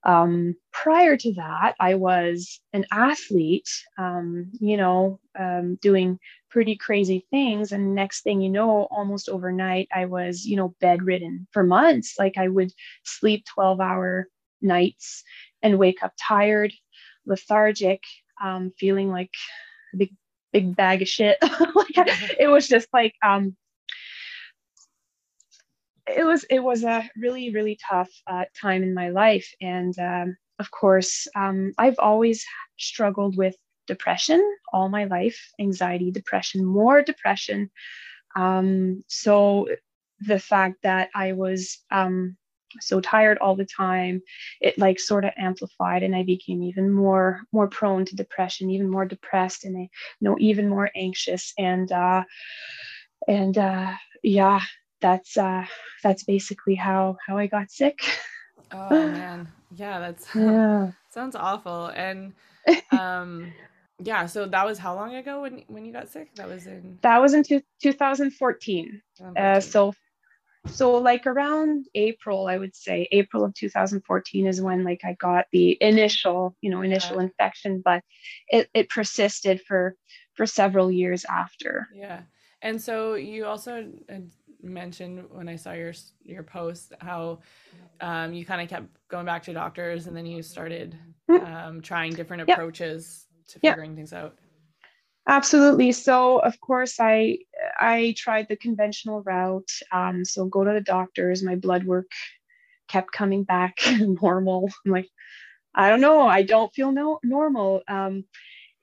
[0.04, 7.26] um, prior to that, I was an athlete, um, you know, um, doing pretty crazy
[7.30, 7.72] things.
[7.72, 12.16] And next thing you know, almost overnight, I was, you know, bedridden for months.
[12.18, 12.72] Like I would
[13.04, 14.28] sleep 12 hour
[14.62, 15.24] nights
[15.62, 16.74] and wake up tired,
[17.26, 18.02] lethargic,
[18.44, 19.32] um, feeling like
[19.94, 20.16] a big,
[20.52, 21.38] big bag of shit.
[21.76, 21.96] like
[22.40, 23.56] it was just like, um,
[26.16, 29.54] it was it was a really really tough uh, time in my life.
[29.62, 32.46] And um, of course um, i've always
[32.78, 33.56] struggled with
[33.88, 34.42] depression
[34.72, 37.70] all my life anxiety depression more depression.
[38.36, 39.68] Um, so
[40.20, 42.38] the fact that i was um,
[42.80, 44.22] so tired all the time
[44.62, 48.90] it like sort of amplified and i became even more more prone to depression even
[48.90, 49.90] more depressed and I, you
[50.22, 51.54] know even more anxious.
[51.58, 52.24] And uh
[53.28, 53.94] and uh
[54.24, 54.62] yeah
[55.02, 55.66] that's uh
[56.04, 58.00] that's basically how how I got sick.
[58.72, 59.48] Oh man.
[59.76, 60.92] Yeah, that's yeah.
[61.10, 61.88] sounds awful.
[61.88, 62.34] And
[62.92, 63.54] um
[64.04, 66.34] yeah, so that was how long ago when when you got sick?
[66.36, 69.02] That was in That was in two, 2014.
[69.38, 69.94] Uh, so
[70.68, 75.46] so like around April, I would say April of 2014 is when like I got
[75.52, 77.24] the initial, you know, initial yeah.
[77.24, 78.04] infection, but
[78.48, 79.96] it, it persisted for
[80.36, 81.88] for several years after.
[81.96, 82.22] Yeah.
[82.62, 83.92] And so you also
[84.64, 85.94] mentioned when I saw your
[86.24, 87.40] your post how
[88.00, 90.98] um, you kind of kept going back to doctors and then you started
[91.30, 91.46] mm.
[91.46, 93.48] um, trying different approaches yep.
[93.48, 93.98] to figuring yep.
[93.98, 94.36] things out.
[95.28, 95.92] Absolutely.
[95.92, 97.40] So of course I
[97.80, 99.72] I tried the conventional route.
[99.92, 101.44] Um, so go to the doctors.
[101.44, 102.12] My blood work
[102.88, 104.70] kept coming back normal.
[104.86, 105.10] I'm like,
[105.74, 106.28] I don't know.
[106.28, 107.82] I don't feel no normal.
[107.88, 108.26] Um,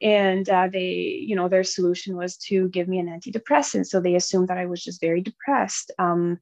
[0.01, 4.15] and uh, they you know their solution was to give me an antidepressant so they
[4.15, 5.91] assumed that i was just very depressed.
[5.99, 6.39] Um,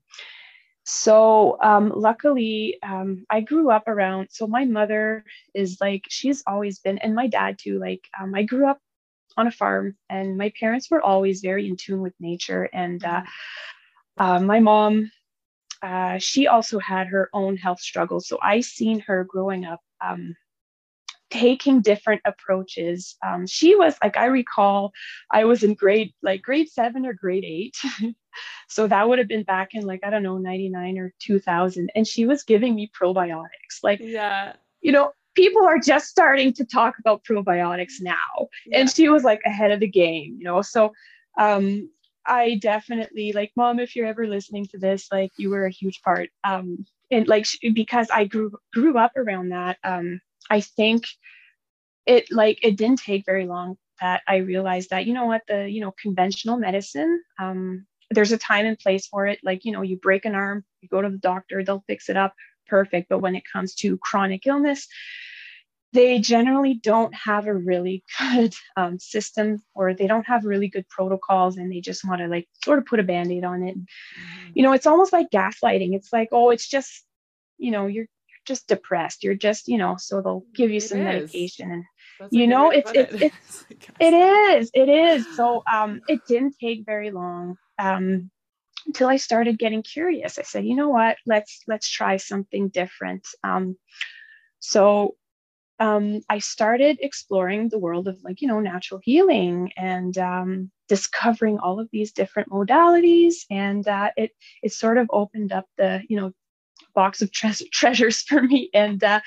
[0.88, 6.78] so um, luckily um, i grew up around so my mother is like she's always
[6.78, 8.78] been and my dad too like um, i grew up
[9.36, 13.22] on a farm and my parents were always very in tune with nature and uh,
[14.18, 15.10] uh, my mom
[15.82, 18.26] uh, she also had her own health struggles.
[18.28, 20.34] So i seen her growing up um,
[21.36, 23.16] taking different approaches.
[23.24, 24.92] Um, she was like, I recall,
[25.30, 27.76] I was in grade like grade seven or grade eight.
[28.68, 31.90] so that would have been back in like, I don't know, 99 or 2000.
[31.94, 33.82] And she was giving me probiotics.
[33.82, 38.48] Like, yeah, you know, people are just starting to talk about probiotics now.
[38.66, 38.80] Yeah.
[38.80, 40.62] And she was like ahead of the game, you know.
[40.62, 40.92] So
[41.38, 41.90] um,
[42.24, 46.00] I definitely like, mom, if you're ever listening to this, like you were a huge
[46.02, 46.30] part.
[46.44, 49.78] Um, and like because I grew grew up around that.
[49.84, 50.20] Um,
[50.50, 51.04] I think
[52.06, 55.68] it like it didn't take very long that I realized that you know what the
[55.68, 59.40] you know conventional medicine um, there's a time and place for it.
[59.42, 62.16] Like you know you break an arm you go to the doctor they'll fix it
[62.16, 62.34] up
[62.68, 63.08] perfect.
[63.08, 64.86] But when it comes to chronic illness
[65.92, 70.86] they generally don't have a really good um, system or they don't have really good
[70.88, 73.76] protocols and they just want to like sort of put a band-aid on it.
[73.76, 74.50] Mm-hmm.
[74.54, 75.94] you know it's almost like gaslighting.
[75.94, 77.04] It's like oh it's just
[77.58, 78.06] you know you're
[78.46, 79.24] just depressed.
[79.24, 81.84] You're just, you know, so they'll give you some medication and
[82.18, 83.32] That's you know, it's it's it.
[83.32, 83.66] it's
[84.00, 85.26] it is, it is.
[85.36, 87.56] So um it didn't take very long.
[87.78, 88.30] Um
[88.86, 90.38] until I started getting curious.
[90.38, 93.26] I said, you know what, let's let's try something different.
[93.42, 93.76] Um
[94.60, 95.16] so
[95.78, 101.58] um, I started exploring the world of like, you know, natural healing and um, discovering
[101.58, 103.44] all of these different modalities.
[103.50, 104.30] And uh, it,
[104.62, 106.32] it sort of opened up the, you know,
[106.96, 108.70] box of tre- treasures for me.
[108.74, 109.20] And uh,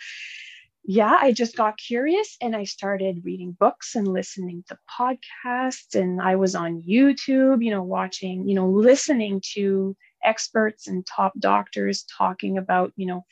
[0.84, 5.96] yeah, I just got curious and I started reading books and listening to podcasts.
[5.96, 9.96] And I was on YouTube, you know, watching, you know, listening to
[10.26, 13.24] experts and top doctors talking about, you know,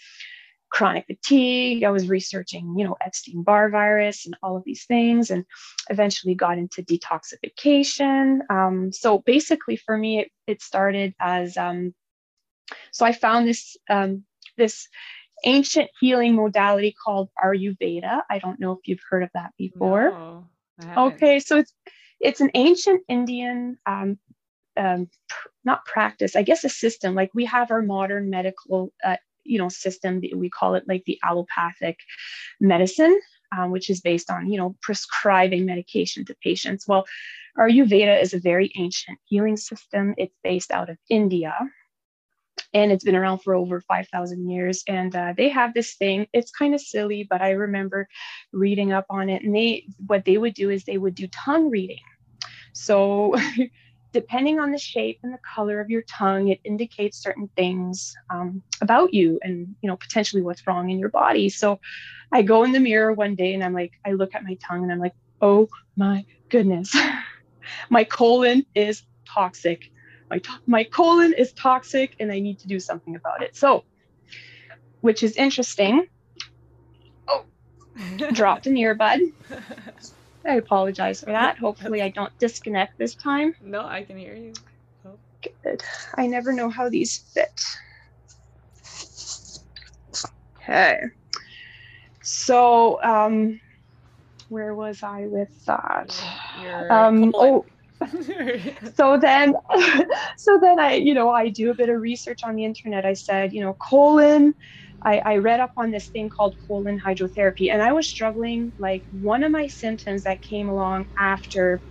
[0.69, 1.83] chronic fatigue.
[1.83, 5.45] I was researching, you know, Epstein Barr virus and all of these things, and
[5.89, 8.39] eventually got into detoxification.
[8.51, 11.95] Um, so basically, for me, it, it started as um,
[12.91, 14.23] so I found this um,
[14.57, 14.87] this
[15.45, 18.21] ancient healing modality called Ayurveda.
[18.29, 20.13] I don't know if you've heard of that before.
[20.79, 21.73] No, okay, so it's
[22.19, 24.17] it's an ancient Indian um,
[24.77, 27.15] um, pr- not practice, I guess a system.
[27.15, 30.21] Like we have our modern medical, uh, you know, system.
[30.35, 31.99] We call it like the allopathic
[32.59, 33.19] medicine,
[33.55, 36.87] um, which is based on you know prescribing medication to patients.
[36.87, 37.05] Well,
[37.57, 40.13] Ayurveda is a very ancient healing system.
[40.17, 41.55] It's based out of India
[42.77, 46.51] and it's been around for over 5000 years and uh, they have this thing it's
[46.51, 48.07] kind of silly but i remember
[48.51, 51.69] reading up on it and they what they would do is they would do tongue
[51.69, 52.03] reading
[52.73, 53.35] so
[54.13, 58.61] depending on the shape and the color of your tongue, it indicates certain things um,
[58.81, 61.49] about you and you know potentially what's wrong in your body.
[61.49, 61.79] So
[62.31, 64.83] I go in the mirror one day and I'm like, I look at my tongue
[64.83, 66.95] and I'm like, oh my goodness,
[67.89, 69.91] my colon is toxic.
[70.29, 73.55] My, to- my colon is toxic and I need to do something about it.
[73.55, 73.83] So,
[75.01, 76.07] which is interesting.
[77.27, 77.45] Oh,
[78.33, 79.19] dropped an earbud.
[80.45, 81.57] I apologize for that.
[81.57, 83.53] Hopefully, I don't disconnect this time.
[83.61, 84.53] No, I can hear you.
[85.05, 85.17] Oh.
[85.63, 85.83] Good.
[86.15, 87.61] I never know how these fit.
[90.57, 90.99] Okay.
[92.21, 93.59] So, um,
[94.49, 96.13] where was I with that?
[96.89, 97.65] Um, oh,
[98.95, 99.55] so then,
[100.37, 103.05] so then I, you know, I do a bit of research on the internet.
[103.05, 104.53] I said, you know, colon.
[105.03, 108.73] I, I read up on this thing called colon hydrotherapy, and I was struggling.
[108.79, 111.81] Like one of my symptoms that came along after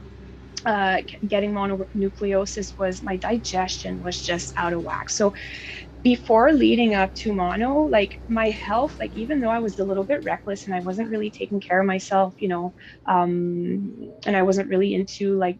[0.65, 5.11] uh, getting mononucleosis was my digestion was just out of whack.
[5.11, 5.33] So
[6.03, 10.05] before leading up to mono, like my health, like even though I was a little
[10.05, 12.75] bit reckless and I wasn't really taking care of myself, you know,
[13.07, 15.59] um, and I wasn't really into like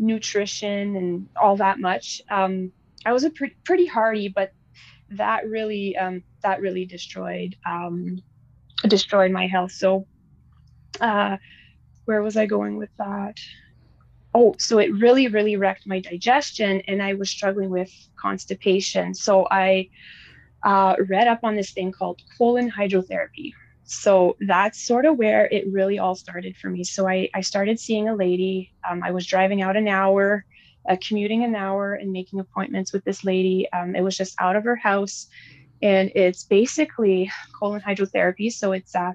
[0.00, 2.72] nutrition and all that much, um,
[3.04, 4.52] I was a pre- pretty hardy, but
[5.10, 8.22] that really, um, that really destroyed, um,
[8.86, 9.72] destroyed my health.
[9.72, 10.06] So,
[11.00, 11.36] uh,
[12.04, 13.38] where was I going with that?
[14.34, 19.14] oh, so it really, really wrecked my digestion, and I was struggling with constipation.
[19.14, 19.88] So I
[20.64, 23.52] uh, read up on this thing called colon hydrotherapy.
[23.90, 26.84] So that's sort of where it really all started for me.
[26.84, 28.70] So I, I started seeing a lady.
[28.88, 30.44] Um, I was driving out an hour,
[30.86, 33.66] uh, commuting an hour, and making appointments with this lady.
[33.72, 35.28] Um, it was just out of her house.
[35.80, 38.52] And it's basically colon hydrotherapy.
[38.52, 39.12] So it's uh,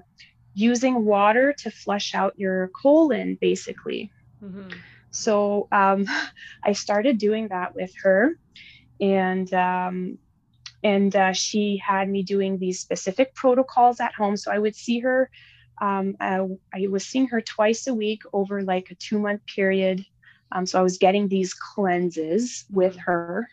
[0.54, 4.10] using water to flush out your colon, basically.
[4.42, 4.70] Mm-hmm.
[5.12, 6.06] So um,
[6.64, 8.36] I started doing that with her,
[9.00, 10.18] and um,
[10.84, 14.36] and uh, she had me doing these specific protocols at home.
[14.36, 15.30] So I would see her.
[15.80, 20.04] Um, I, I, was seeing her twice a week over like a two month period.
[20.52, 23.48] Um, so I was getting these cleanses with her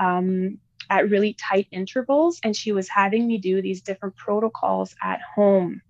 [0.00, 0.58] um,
[0.88, 5.80] at really tight intervals, and she was having me do these different protocols at home.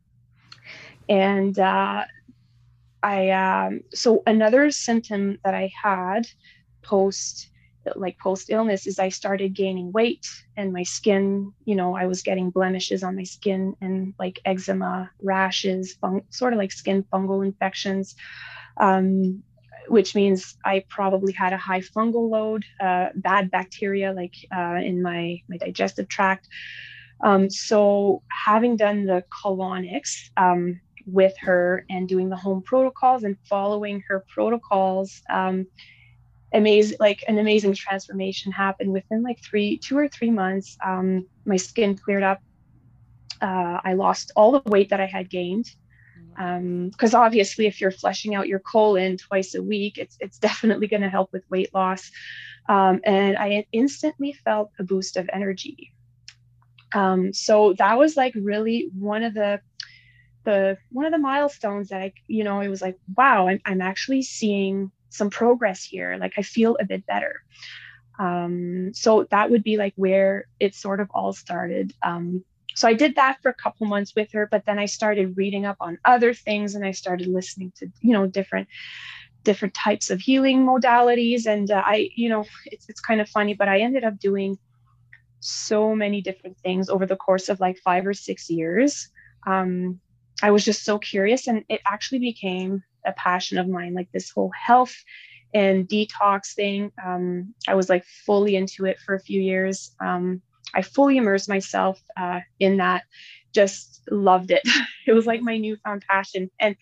[1.08, 2.04] And uh,
[3.02, 6.26] I um, so another symptom that I had
[6.82, 7.49] post
[7.96, 10.26] like post illness is I started gaining weight
[10.56, 15.10] and my skin, you know, I was getting blemishes on my skin and like eczema,
[15.22, 18.14] rashes, fun- sort of like skin fungal infections,
[18.78, 19.42] um,
[19.88, 25.02] which means I probably had a high fungal load, uh, bad bacteria like uh, in
[25.02, 26.46] my my digestive tract.
[27.22, 33.36] Um, so having done the colonics, um, with her and doing the home protocols and
[33.48, 35.66] following her protocols um,
[36.52, 41.56] amazing like an amazing transformation happened within like three two or three months um, my
[41.56, 42.40] skin cleared up.
[43.40, 45.70] Uh, i lost all the weight that i had gained.
[46.36, 50.86] Because um, obviously if you're flushing out your colon twice a week it's, it's definitely
[50.86, 52.10] going to help with weight loss.
[52.68, 55.92] Um, and i instantly felt a boost of energy.
[56.92, 59.60] Um, so that was like really one of the
[60.44, 63.80] the one of the milestones that I, you know, it was like, wow, I'm, I'm
[63.80, 66.16] actually seeing some progress here.
[66.18, 67.42] Like I feel a bit better.
[68.18, 71.92] Um, so that would be like where it sort of all started.
[72.02, 72.44] Um,
[72.74, 75.66] so I did that for a couple months with her, but then I started reading
[75.66, 78.68] up on other things and I started listening to, you know, different
[79.42, 81.46] different types of healing modalities.
[81.46, 84.58] And uh, I, you know, it's it's kind of funny, but I ended up doing
[85.40, 89.08] so many different things over the course of like five or six years.
[89.46, 89.98] Um,
[90.42, 94.30] I was just so curious and it actually became a passion of mine, like this
[94.30, 94.94] whole health
[95.52, 96.92] and detox thing.
[97.04, 99.92] Um, I was like fully into it for a few years.
[100.00, 100.42] Um,
[100.74, 103.04] I fully immersed myself uh, in that,
[103.52, 104.62] just loved it.
[105.06, 106.50] it was like my newfound passion.
[106.60, 106.76] And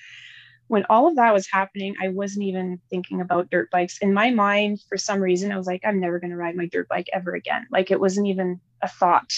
[0.67, 3.99] when all of that was happening, I wasn't even thinking about dirt bikes.
[3.99, 6.67] In my mind, for some reason, I was like, I'm never going to ride my
[6.67, 7.67] dirt bike ever again.
[7.71, 9.33] Like it wasn't even a thought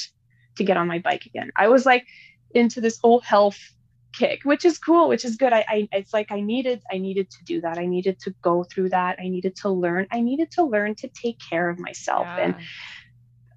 [0.56, 1.50] to get on my bike again.
[1.56, 2.04] I was like
[2.52, 3.58] into this whole health
[4.12, 5.52] kick which is cool which is good.
[5.52, 7.78] I, I it's like i needed i needed to do that.
[7.78, 9.18] I needed to go through that.
[9.20, 12.26] I needed to learn i needed to learn to take care of myself.
[12.26, 12.44] Yeah.
[12.44, 12.54] and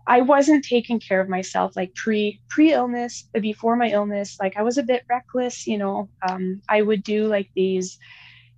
[0.06, 4.62] i wasn't taking care of myself like pre pre illness before my illness like i
[4.62, 7.98] was a bit reckless you know um, i would do like these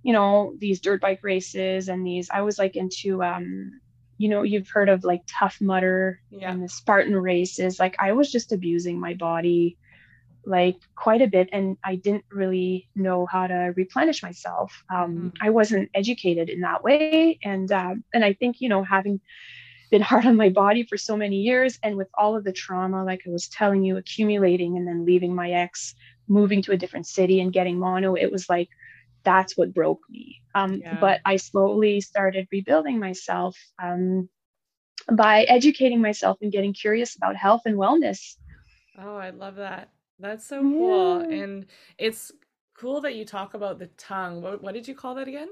[0.02, 3.72] you know these dirt bike races and these i was like into um
[4.18, 6.50] you know you've heard of like Tough Mudder yeah.
[6.50, 7.78] and the spartan races.
[7.78, 9.76] Like i was just abusing my body
[10.46, 15.28] like quite a bit and i didn't really know how to replenish myself um, mm-hmm.
[15.40, 19.20] i wasn't educated in that way and uh, and i think you know having
[19.90, 23.04] been hard on my body for so many years and with all of the trauma
[23.04, 25.94] like i was telling you accumulating and then leaving my ex
[26.28, 28.68] moving to a different city and getting mono it was like
[29.24, 30.96] that's what broke me um, yeah.
[31.00, 34.28] but i slowly started rebuilding myself um,
[35.12, 38.36] by educating myself and getting curious about health and wellness
[38.98, 39.88] oh i love that
[40.18, 41.66] that's so cool and
[41.98, 42.32] it's
[42.78, 45.48] cool that you talk about the tongue what, what did you call that again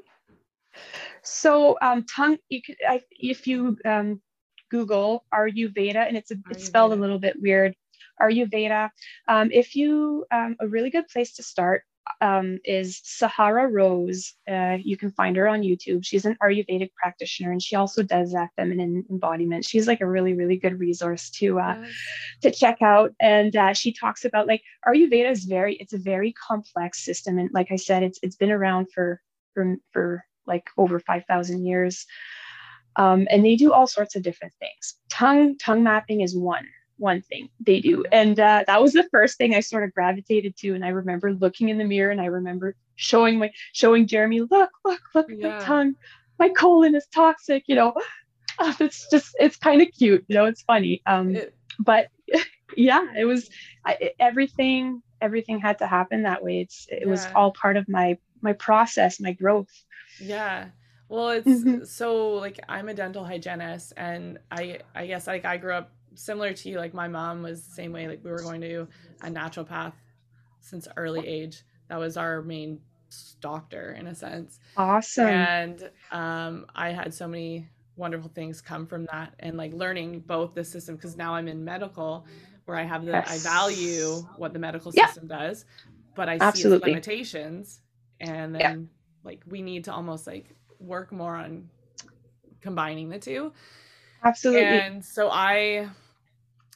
[1.23, 4.21] so um, tongue, you could, I, if you um,
[4.71, 7.75] Google Ayurveda, and it's a, it's spelled a little bit weird.
[8.21, 8.91] Ayurveda.
[9.29, 11.83] Um, if you um, a really good place to start
[12.21, 14.35] um, is Sahara Rose.
[14.51, 16.05] Uh, you can find her on YouTube.
[16.05, 19.65] She's an Ayurvedic practitioner, and she also does that feminine embodiment.
[19.65, 21.85] She's like a really, really good resource to uh,
[22.43, 23.13] to check out.
[23.21, 27.51] And uh, she talks about like Ayurveda is very, it's a very complex system, and
[27.53, 29.21] like I said, it's it's been around for
[29.53, 32.05] for for like over 5,000 years.
[32.97, 34.95] Um, and they do all sorts of different things.
[35.09, 36.67] Tongue tongue mapping is one
[36.97, 40.57] one thing they do, and uh, that was the first thing I sort of gravitated
[40.59, 40.75] to.
[40.75, 44.71] And I remember looking in the mirror, and I remember showing my showing Jeremy, look,
[44.85, 45.59] look, look at yeah.
[45.59, 45.95] my tongue,
[46.39, 47.65] my colon is toxic.
[47.67, 47.95] You know,
[48.81, 50.25] it's just it's kind of cute.
[50.29, 51.03] You know, it's funny.
[51.07, 52.09] Um, it, but
[52.77, 53.51] yeah, it was
[53.85, 55.03] I, everything.
[55.21, 56.61] Everything had to happen that way.
[56.61, 57.09] It's it yeah.
[57.09, 59.73] was all part of my my process, my growth.
[60.21, 60.67] Yeah.
[61.09, 61.85] Well, it's mm-hmm.
[61.85, 66.53] so like I'm a dental hygienist and I I guess like I grew up similar
[66.53, 68.87] to you like my mom was the same way like we were going to
[69.23, 69.93] a naturopath
[70.61, 71.63] since early age.
[71.89, 72.81] That was our main
[73.41, 74.59] doctor in a sense.
[74.77, 75.29] Awesome.
[75.29, 80.55] And um I had so many wonderful things come from that and like learning both
[80.55, 82.27] the system because now I'm in medical
[82.65, 83.31] where I have the yes.
[83.31, 85.39] I value what the medical system yeah.
[85.39, 85.65] does,
[86.17, 86.87] but I Absolutely.
[86.87, 87.81] see limitations
[88.21, 88.77] and then yeah.
[89.23, 90.47] like we need to almost like
[90.81, 91.69] work more on
[92.61, 93.53] combining the two.
[94.25, 94.65] Absolutely.
[94.65, 95.89] And so I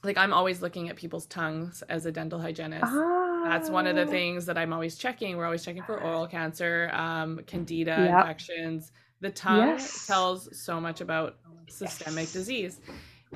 [0.05, 2.85] like I'm always looking at people's tongues as a dental hygienist.
[2.87, 3.45] Ah.
[3.45, 4.11] That's one of the ah.
[4.11, 5.37] things that I'm always checking.
[5.37, 8.21] We're always checking for oral cancer, um, candida yep.
[8.21, 8.93] infections.
[9.21, 10.07] The tongue yes.
[10.07, 11.37] tells so much about
[11.69, 12.33] systemic yes.
[12.33, 12.81] disease.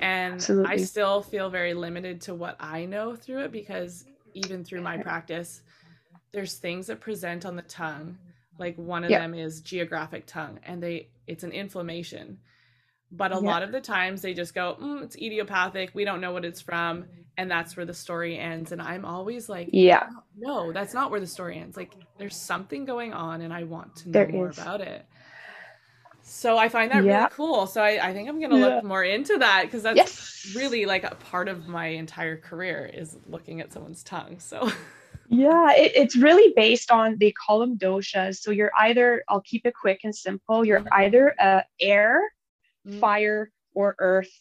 [0.00, 0.72] And Absolutely.
[0.72, 4.04] I still feel very limited to what I know through it because
[4.34, 5.62] even through my practice,
[6.32, 8.16] there's things that present on the tongue
[8.58, 9.20] like one of yeah.
[9.20, 12.38] them is geographic tongue and they it's an inflammation
[13.12, 13.40] but a yeah.
[13.40, 16.60] lot of the times they just go mm, it's idiopathic we don't know what it's
[16.60, 17.04] from
[17.36, 21.20] and that's where the story ends and i'm always like yeah no that's not where
[21.20, 24.50] the story ends like there's something going on and i want to know there more
[24.50, 24.58] is.
[24.58, 25.06] about it
[26.22, 27.18] so i find that yeah.
[27.18, 30.52] really cool so I, I think i'm gonna look more into that because that's yes.
[30.56, 34.70] really like a part of my entire career is looking at someone's tongue so
[35.28, 38.36] Yeah, it, it's really based on they call them doshas.
[38.36, 40.62] So you're either I'll keep it quick and simple.
[40.62, 41.34] You're either
[41.80, 42.20] air.
[43.00, 44.32] Fire, or earth.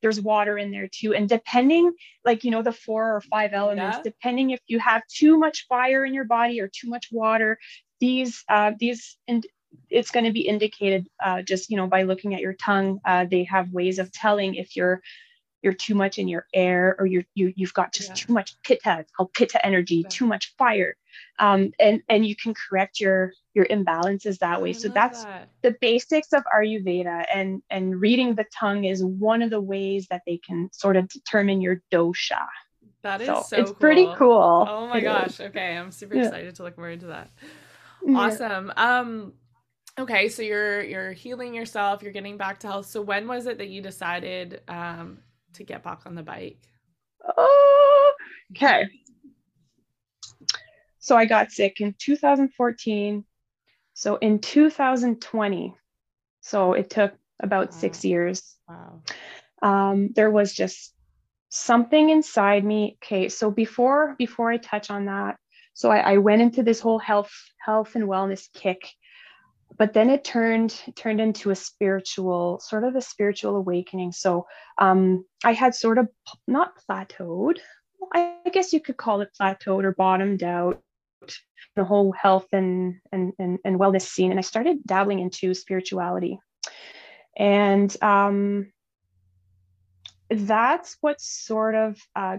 [0.00, 1.92] There's water in there too, and depending,
[2.24, 4.02] like you know, the four or five elements, yeah.
[4.04, 7.58] depending if you have too much fire in your body or too much water,
[8.00, 9.44] these uh, these and
[9.90, 13.00] it's going to be indicated uh, just you know by looking at your tongue.
[13.04, 15.02] Uh, they have ways of telling if you're
[15.62, 18.14] you're too much in your air or you're you, you've got just yeah.
[18.14, 20.94] too much pitta it's called pitta energy too much fire
[21.38, 25.48] um, and and you can correct your your imbalances that way so that's that.
[25.62, 30.22] the basics of ayurveda and and reading the tongue is one of the ways that
[30.26, 32.46] they can sort of determine your dosha
[33.02, 33.74] that is so, so it's cool.
[33.74, 35.40] pretty cool oh my it gosh is.
[35.40, 36.24] okay i'm super yeah.
[36.24, 37.30] excited to look more into that
[38.14, 38.98] awesome yeah.
[39.00, 39.32] um
[39.98, 43.58] okay so you're you're healing yourself you're getting back to health so when was it
[43.58, 45.18] that you decided um
[45.54, 46.58] to get back on the bike?
[47.36, 48.12] Oh,
[48.52, 48.88] okay.
[50.98, 53.24] So I got sick in 2014.
[53.94, 55.74] So in 2020,
[56.40, 57.76] so it took about wow.
[57.76, 58.56] six years.
[58.68, 59.02] Wow.
[59.60, 60.94] Um, there was just
[61.48, 62.96] something inside me.
[63.02, 65.36] Okay, so before before I touch on that,
[65.74, 67.32] so I, I went into this whole health
[67.64, 68.88] health and wellness kick
[69.76, 74.46] but then it turned turned into a spiritual sort of a spiritual awakening so
[74.78, 76.08] um, i had sort of
[76.46, 77.58] not plateaued
[78.12, 80.80] I, guess you could call it plateaued or bottomed out
[81.76, 86.38] the whole health and, and and and wellness scene and i started dabbling into spirituality
[87.36, 88.72] and um,
[90.28, 92.38] that's what sort of uh,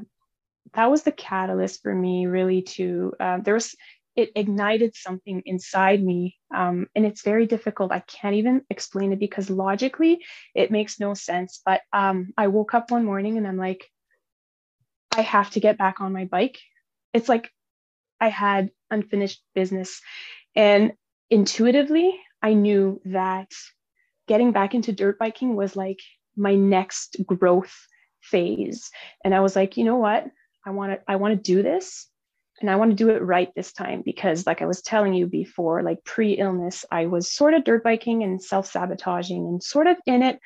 [0.73, 3.75] that was the catalyst for me really to uh, there was
[4.19, 6.37] it ignited something inside me.
[6.53, 7.93] Um, and it's very difficult.
[7.93, 11.61] I can't even explain it because logically it makes no sense.
[11.65, 13.89] But um, I woke up one morning and I'm like,
[15.15, 16.59] I have to get back on my bike.
[17.13, 17.49] it's like
[18.19, 20.01] I had unfinished business.
[20.55, 20.93] And
[21.29, 23.51] intuitively, I knew that
[24.27, 25.99] getting back into dirt biking was like
[26.35, 27.75] my next growth
[28.21, 28.89] phase.
[29.23, 30.25] And I was like, you know what?
[30.65, 32.07] I want to I want to do this
[32.61, 35.27] and I want to do it right this time because like I was telling you
[35.27, 40.21] before, like pre-illness, I was sort of dirt biking and self-sabotaging and sort of in
[40.23, 40.39] it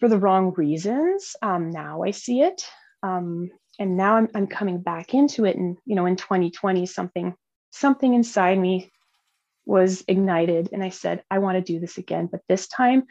[0.00, 1.36] for the wrong reasons.
[1.42, 2.66] Um, now I see it.
[3.02, 5.56] Um, and now I'm, I'm coming back into it.
[5.56, 7.34] And, you know, in 2020, something,
[7.70, 8.90] something inside me
[9.66, 10.70] was ignited.
[10.72, 13.04] And I said, I want to do this again, but this time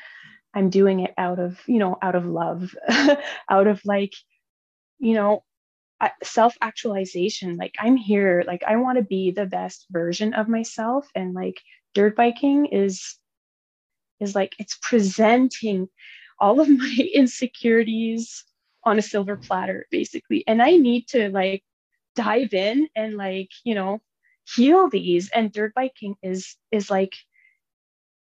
[0.53, 2.75] I'm doing it out of, you know, out of love,
[3.49, 4.13] out of like,
[4.99, 5.43] you know,
[6.23, 7.57] self actualization.
[7.57, 11.07] Like I'm here, like I want to be the best version of myself.
[11.15, 11.61] And like
[11.93, 13.15] dirt biking is,
[14.19, 15.87] is like, it's presenting
[16.39, 18.45] all of my insecurities
[18.85, 20.43] on a silver platter basically.
[20.47, 21.63] And i need to like
[22.15, 24.01] dive in and like you know
[24.55, 25.29] heal these.
[25.29, 27.15] And dirt biking is is like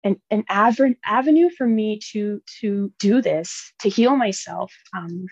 [0.04, 4.72] an, an av- avenue for me to to do this to heal myself.
[4.96, 5.26] Um,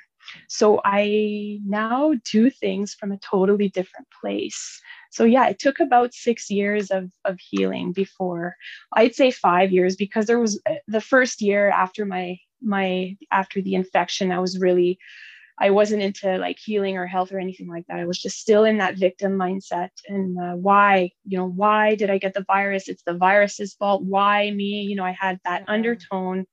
[0.49, 4.81] so i now do things from a totally different place.
[5.11, 8.57] So yeah it took about six years of of healing before
[8.95, 13.61] i'd say five years because there was uh, the first year after my my after
[13.61, 14.99] the infection i was really
[15.59, 18.01] i wasn't into like healing or health or anything like that.
[18.01, 22.11] I was just still in that victim mindset and uh, why you know why did
[22.11, 22.89] i get the virus?
[22.89, 24.03] It's the virus's fault.
[24.03, 24.83] Why me?
[24.83, 26.47] You know i had that undertone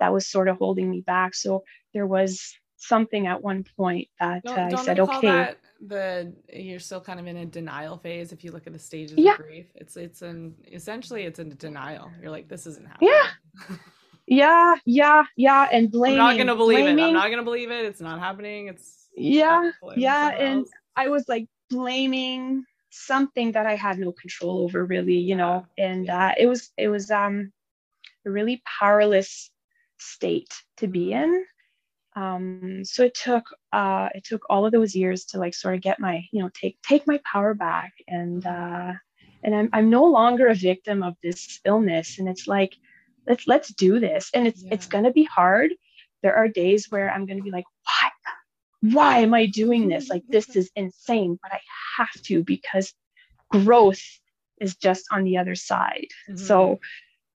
[0.00, 1.34] that was sort of holding me back.
[1.34, 1.62] So
[1.94, 5.54] there was something at one point that don't, uh, don't i said okay.
[5.86, 9.16] the you're still kind of in a denial phase if you look at the stages
[9.16, 9.32] yeah.
[9.32, 9.66] of grief.
[9.76, 12.10] It's it's an essentially it's a denial.
[12.20, 13.12] You're like this isn't happening.
[13.12, 13.76] yeah
[14.26, 17.04] yeah yeah yeah and blaming i'm not gonna believe blaming.
[17.04, 17.08] it.
[17.08, 17.84] I'm not gonna believe it.
[17.84, 18.68] It's not happening.
[18.68, 20.66] It's yeah yeah and
[20.96, 26.08] i was like blaming something that i had no control over really you know and
[26.08, 27.52] uh, it was it was um
[28.26, 29.50] a really powerless
[29.98, 31.24] state to be mm-hmm.
[31.24, 31.44] in.
[32.14, 35.80] Um so it took uh it took all of those years to like sort of
[35.80, 38.92] get my you know take take my power back and uh
[39.42, 42.76] and i'm, I'm no longer a victim of this illness and it's like
[43.26, 44.30] let's let's do this.
[44.34, 44.74] And it's yeah.
[44.74, 45.72] it's going to be hard.
[46.22, 48.10] There are days where i'm going to be like why
[48.94, 50.08] why am i doing this?
[50.08, 51.60] Like this is insane but i
[51.98, 52.92] have to because
[53.50, 54.02] growth
[54.60, 56.08] is just on the other side.
[56.28, 56.36] Mm-hmm.
[56.36, 56.80] so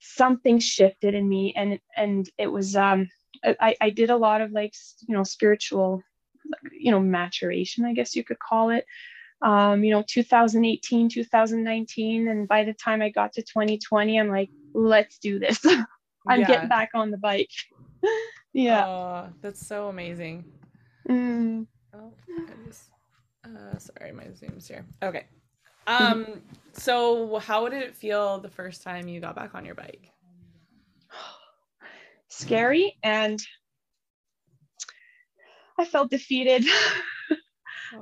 [0.01, 3.09] something shifted in me and and it was um
[3.43, 4.75] I, I did a lot of like
[5.09, 6.03] you know spiritual
[6.73, 8.85] you know maturation i guess you could call it
[9.45, 14.51] um, you know 2018 2019 and by the time i got to 2020 i'm like
[14.75, 15.65] let's do this.
[16.29, 16.47] I'm yeah.
[16.47, 17.51] getting back on the bike.
[18.53, 18.87] yeah.
[18.87, 20.45] Oh, that's so amazing.
[21.09, 21.67] Mm.
[21.95, 22.13] Oh,
[22.67, 22.91] just,
[23.45, 24.85] uh, sorry, my Zoom's here.
[25.03, 25.27] Okay.
[25.87, 26.43] Um,
[26.73, 30.11] so how did it feel the first time you got back on your bike?
[32.29, 33.39] Scary and
[35.79, 36.65] I felt defeated.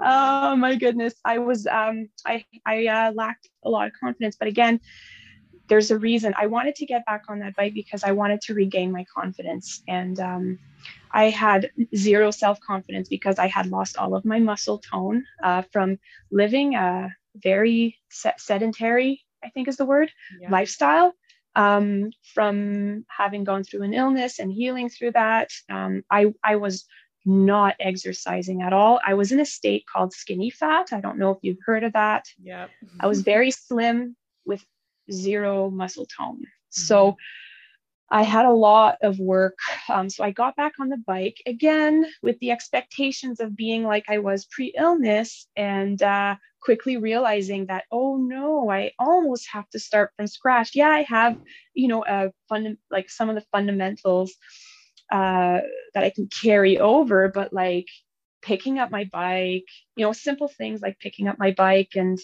[0.01, 1.15] oh my goodness.
[1.25, 4.81] I was um I I uh, lacked a lot of confidence, but again,
[5.69, 8.55] there's a reason I wanted to get back on that bike because I wanted to
[8.55, 9.83] regain my confidence.
[9.89, 10.59] And um,
[11.13, 15.63] I had zero self confidence because I had lost all of my muscle tone uh,
[15.73, 15.99] from
[16.31, 20.51] living a very sedentary, I think is the word, yeah.
[20.51, 21.15] lifestyle.
[21.55, 26.87] Um, from having gone through an illness and healing through that, um, I, I was
[27.25, 29.01] not exercising at all.
[29.07, 30.93] I was in a state called skinny fat.
[30.93, 32.27] I don't know if you've heard of that.
[32.43, 32.67] Yeah.
[33.01, 34.65] I was very slim with
[35.11, 36.39] zero muscle tone.
[36.39, 36.83] Mm-hmm.
[36.83, 37.17] So
[38.11, 39.59] I had a lot of work.
[39.89, 44.05] Um, so I got back on the bike again with the expectations of being like
[44.09, 49.79] I was pre illness and uh, quickly realizing that, oh no, I almost have to
[49.79, 50.73] start from scratch.
[50.75, 51.39] Yeah, I have,
[51.73, 54.35] you know, a fund- like some of the fundamentals
[55.13, 55.61] uh,
[55.95, 57.87] that I can carry over, but like
[58.41, 62.19] picking up my bike, you know, simple things like picking up my bike and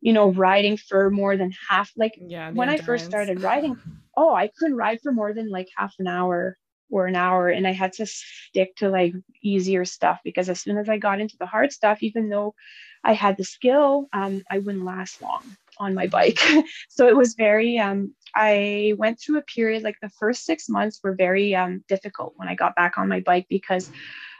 [0.00, 1.90] you know, riding for more than half.
[1.96, 2.68] Like yeah, when.
[2.68, 3.78] I first started riding,
[4.16, 6.58] oh, I couldn't ride for more than like half an hour
[6.90, 7.48] or an hour.
[7.48, 11.20] And I had to stick to like easier stuff because as soon as I got
[11.20, 12.54] into the hard stuff, even though
[13.02, 15.42] I had the skill, um, I wouldn't last long
[15.78, 16.38] on my bike.
[16.88, 21.00] so it was very, um, I went through a period like the first six months
[21.02, 23.90] were very um, difficult when I got back on my bike because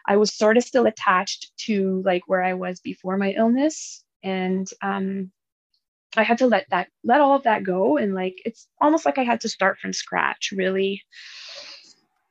[0.07, 4.05] I was sort of still attached to like where I was before my illness.
[4.23, 5.31] And um,
[6.17, 9.19] I had to let that let all of that go and like it's almost like
[9.19, 11.03] I had to start from scratch really.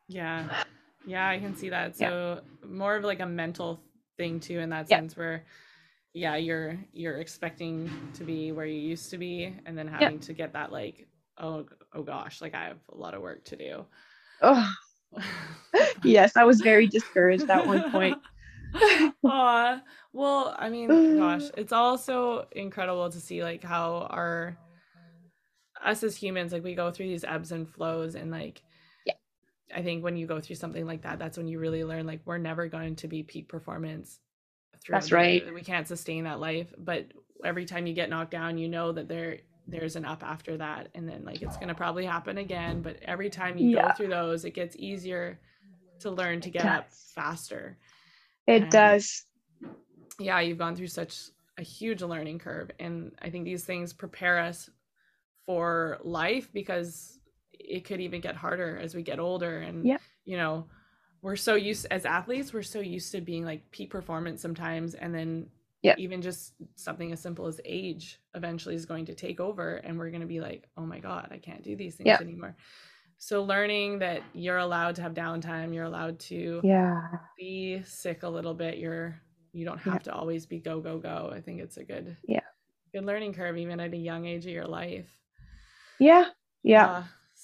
[0.08, 0.64] Yeah.
[1.06, 1.98] Yeah, I can see that.
[1.98, 2.68] So yeah.
[2.68, 3.82] more of like a mental
[4.18, 4.98] thing too in that yeah.
[4.98, 5.46] sense where
[6.14, 10.34] yeah, you're you're expecting to be where you used to be and then having to
[10.34, 11.08] get that like,
[11.40, 13.86] oh oh gosh, like I have a lot of work to do.
[14.42, 14.72] Oh
[16.04, 18.18] yes, I was very discouraged at one point.
[19.26, 19.82] Aw.
[20.14, 24.56] Well, I mean, gosh, it's also incredible to see like how our
[25.84, 28.62] us as humans, like we go through these ebbs and flows and like
[29.08, 29.14] yeah.
[29.76, 32.22] I think when you go through something like that, that's when you really learn like
[32.26, 34.20] we're never going to be peak performance
[34.88, 35.54] that's right.
[35.54, 37.08] We can't sustain that life, but
[37.44, 40.90] every time you get knocked down, you know that there there's an up after that
[40.94, 43.88] and then like it's going to probably happen again, but every time you yeah.
[43.88, 45.40] go through those, it gets easier
[46.00, 47.78] to learn to get up faster.
[48.46, 49.26] It and does.
[50.20, 51.18] Yeah, you've gone through such
[51.58, 54.70] a huge learning curve and I think these things prepare us
[55.46, 57.20] for life because
[57.54, 59.98] it could even get harder as we get older and yeah.
[60.26, 60.66] you know
[61.24, 65.16] we're so used as athletes we're so used to being like peak performance sometimes and
[65.16, 65.48] then
[65.82, 65.96] yeah.
[65.98, 70.10] even just something as simple as age eventually is going to take over and we're
[70.10, 72.20] going to be like oh my god i can't do these things yeah.
[72.20, 72.56] anymore
[73.18, 77.02] so learning that you're allowed to have downtime you're allowed to yeah
[77.38, 79.20] be sick a little bit you're
[79.54, 80.00] you don't have yeah.
[80.00, 82.40] to always be go go go i think it's a good yeah
[82.94, 85.10] good learning curve even at a young age of your life
[86.00, 86.26] yeah
[86.64, 87.04] yeah uh,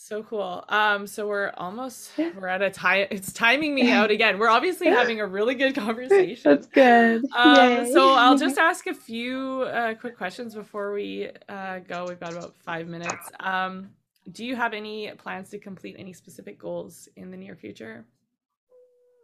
[0.10, 0.66] so cool.
[0.70, 3.06] Um, so we're almost we're at a time.
[3.12, 4.40] It's timing me out again.
[4.40, 6.42] We're obviously having a really good conversation.
[6.52, 7.26] That's good.
[7.36, 12.06] Um, so I'll just ask a few uh, quick questions before we uh, go.
[12.08, 13.30] We've got about five minutes.
[13.40, 13.92] Um,
[14.32, 18.04] do you have any plans to complete any specific goals in the near future?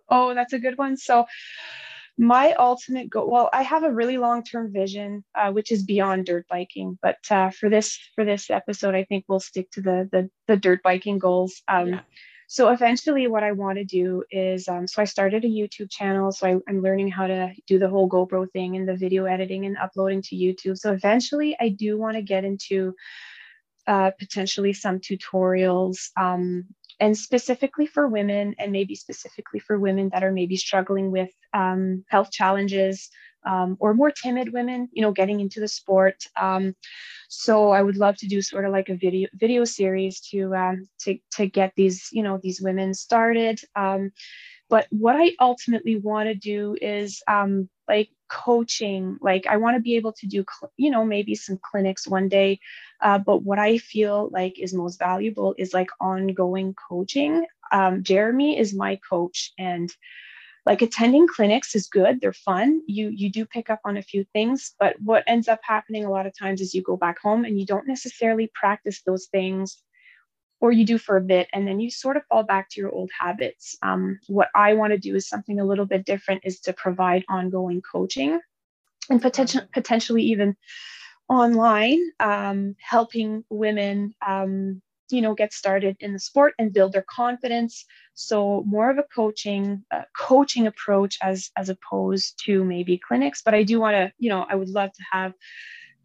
[0.07, 0.97] Oh, that's a good one.
[0.97, 1.25] So
[2.17, 6.25] my ultimate goal well i have a really long term vision uh, which is beyond
[6.25, 10.07] dirt biking but uh, for this for this episode i think we'll stick to the
[10.11, 11.99] the, the dirt biking goals um, yeah.
[12.47, 16.31] so eventually what i want to do is um, so i started a youtube channel
[16.31, 19.65] so I, i'm learning how to do the whole gopro thing and the video editing
[19.65, 22.95] and uploading to youtube so eventually i do want to get into
[23.87, 26.65] uh, potentially some tutorials um,
[26.99, 32.03] and specifically for women and maybe specifically for women that are maybe struggling with um,
[32.09, 33.09] health challenges
[33.45, 36.75] um, or more timid women you know getting into the sport um,
[37.29, 40.87] so i would love to do sort of like a video video series to um,
[40.99, 44.11] to to get these you know these women started um,
[44.69, 49.81] but what i ultimately want to do is um, like coaching like i want to
[49.81, 50.43] be able to do
[50.77, 52.59] you know maybe some clinics one day
[53.01, 57.45] uh, but what i feel like is most valuable is like ongoing coaching.
[57.71, 59.91] Um, jeremy is my coach and
[60.65, 62.81] like attending clinics is good they're fun.
[62.87, 66.11] You you do pick up on a few things but what ends up happening a
[66.11, 69.83] lot of times is you go back home and you don't necessarily practice those things
[70.65, 72.91] or you do for a bit and then you sort of fall back to your
[72.91, 73.77] old habits.
[73.83, 77.23] Um, what i want to do is something a little bit different is to provide
[77.29, 78.39] ongoing coaching
[79.11, 80.55] and potential, potentially even
[81.29, 87.05] online um, helping women um, you know get started in the sport and build their
[87.07, 87.85] confidence.
[88.15, 93.53] So more of a coaching uh, coaching approach as as opposed to maybe clinics but
[93.53, 95.33] i do want to you know i would love to have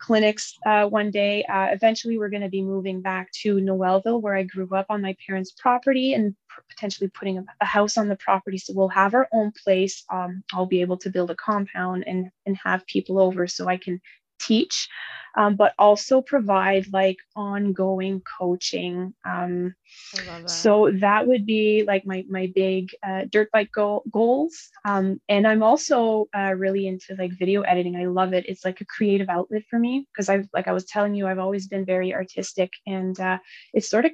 [0.00, 1.44] clinics uh, one day.
[1.44, 5.02] Uh, eventually, we're going to be moving back to Noelville, where I grew up on
[5.02, 6.34] my parents' property, and
[6.68, 8.58] potentially putting a, a, house on the property.
[8.58, 10.04] So we'll have our own place.
[10.10, 13.76] Um, I'll be able to build a compound and and have people over, so I
[13.76, 14.00] can
[14.40, 14.88] teach,
[15.36, 19.14] um, but also provide like ongoing coaching.
[19.24, 19.74] Um,
[20.14, 20.50] that.
[20.50, 24.68] So that would be like my my big uh, dirt bike goal, goals.
[24.84, 27.96] Um, and I'm also uh, really into like video editing.
[27.96, 28.46] I love it.
[28.48, 31.38] It's like a creative outlet for me because I've like I was telling you, I've
[31.38, 33.38] always been very artistic, and uh,
[33.72, 34.12] it's sort of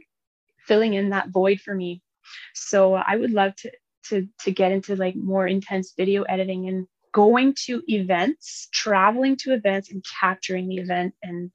[0.66, 2.02] filling in that void for me.
[2.54, 3.70] So I would love to
[4.08, 6.86] to to get into like more intense video editing and
[7.16, 11.50] going to events, traveling to events and capturing the event and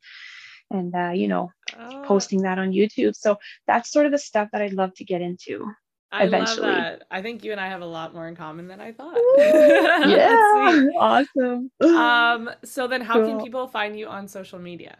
[0.72, 2.04] and uh, you know oh.
[2.04, 3.16] posting that on YouTube.
[3.16, 3.38] So
[3.68, 5.68] that's sort of the stuff that I'd love to get into.
[6.12, 6.68] I eventually.
[6.68, 7.04] love that.
[7.12, 9.16] I think you and I have a lot more in common than I thought.
[9.38, 11.72] yeah, awesome.
[11.80, 13.28] Um, so then, how cool.
[13.28, 14.98] can people find you on social media?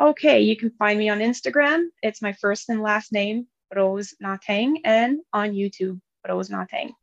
[0.00, 1.88] Okay, you can find me on Instagram.
[2.02, 3.46] It's my first and last name,
[3.76, 6.94] Rose Lantaigne, and on YouTube, Rose Lantaigne.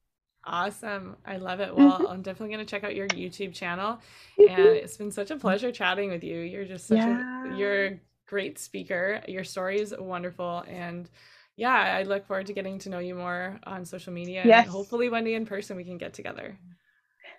[0.46, 1.16] Awesome.
[1.26, 1.74] I love it.
[1.78, 2.08] Well.
[2.08, 4.00] I'm definitely going to check out your YouTube channel.
[4.38, 6.40] And it's been such a pleasure chatting with you.
[6.40, 7.54] You're just such yeah.
[7.54, 9.22] a you're a great speaker.
[9.28, 11.10] Your story is wonderful and
[11.56, 14.64] yeah, I look forward to getting to know you more on social media yes.
[14.64, 16.58] and hopefully one day in person we can get together.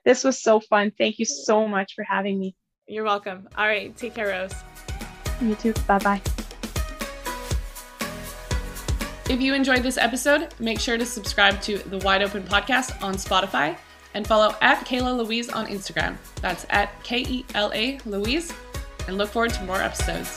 [0.05, 0.92] This was so fun.
[0.96, 2.55] Thank you so much for having me.
[2.86, 3.48] You're welcome.
[3.57, 4.53] All right, take care, Rose.
[5.40, 5.72] You too.
[5.86, 6.20] Bye-bye.
[9.31, 13.14] If you enjoyed this episode, make sure to subscribe to the Wide Open Podcast on
[13.14, 13.76] Spotify,
[14.12, 16.16] and follow at Kela Louise on Instagram.
[16.41, 18.53] That's at K E L A Louise,
[19.07, 20.35] and look forward to more episodes.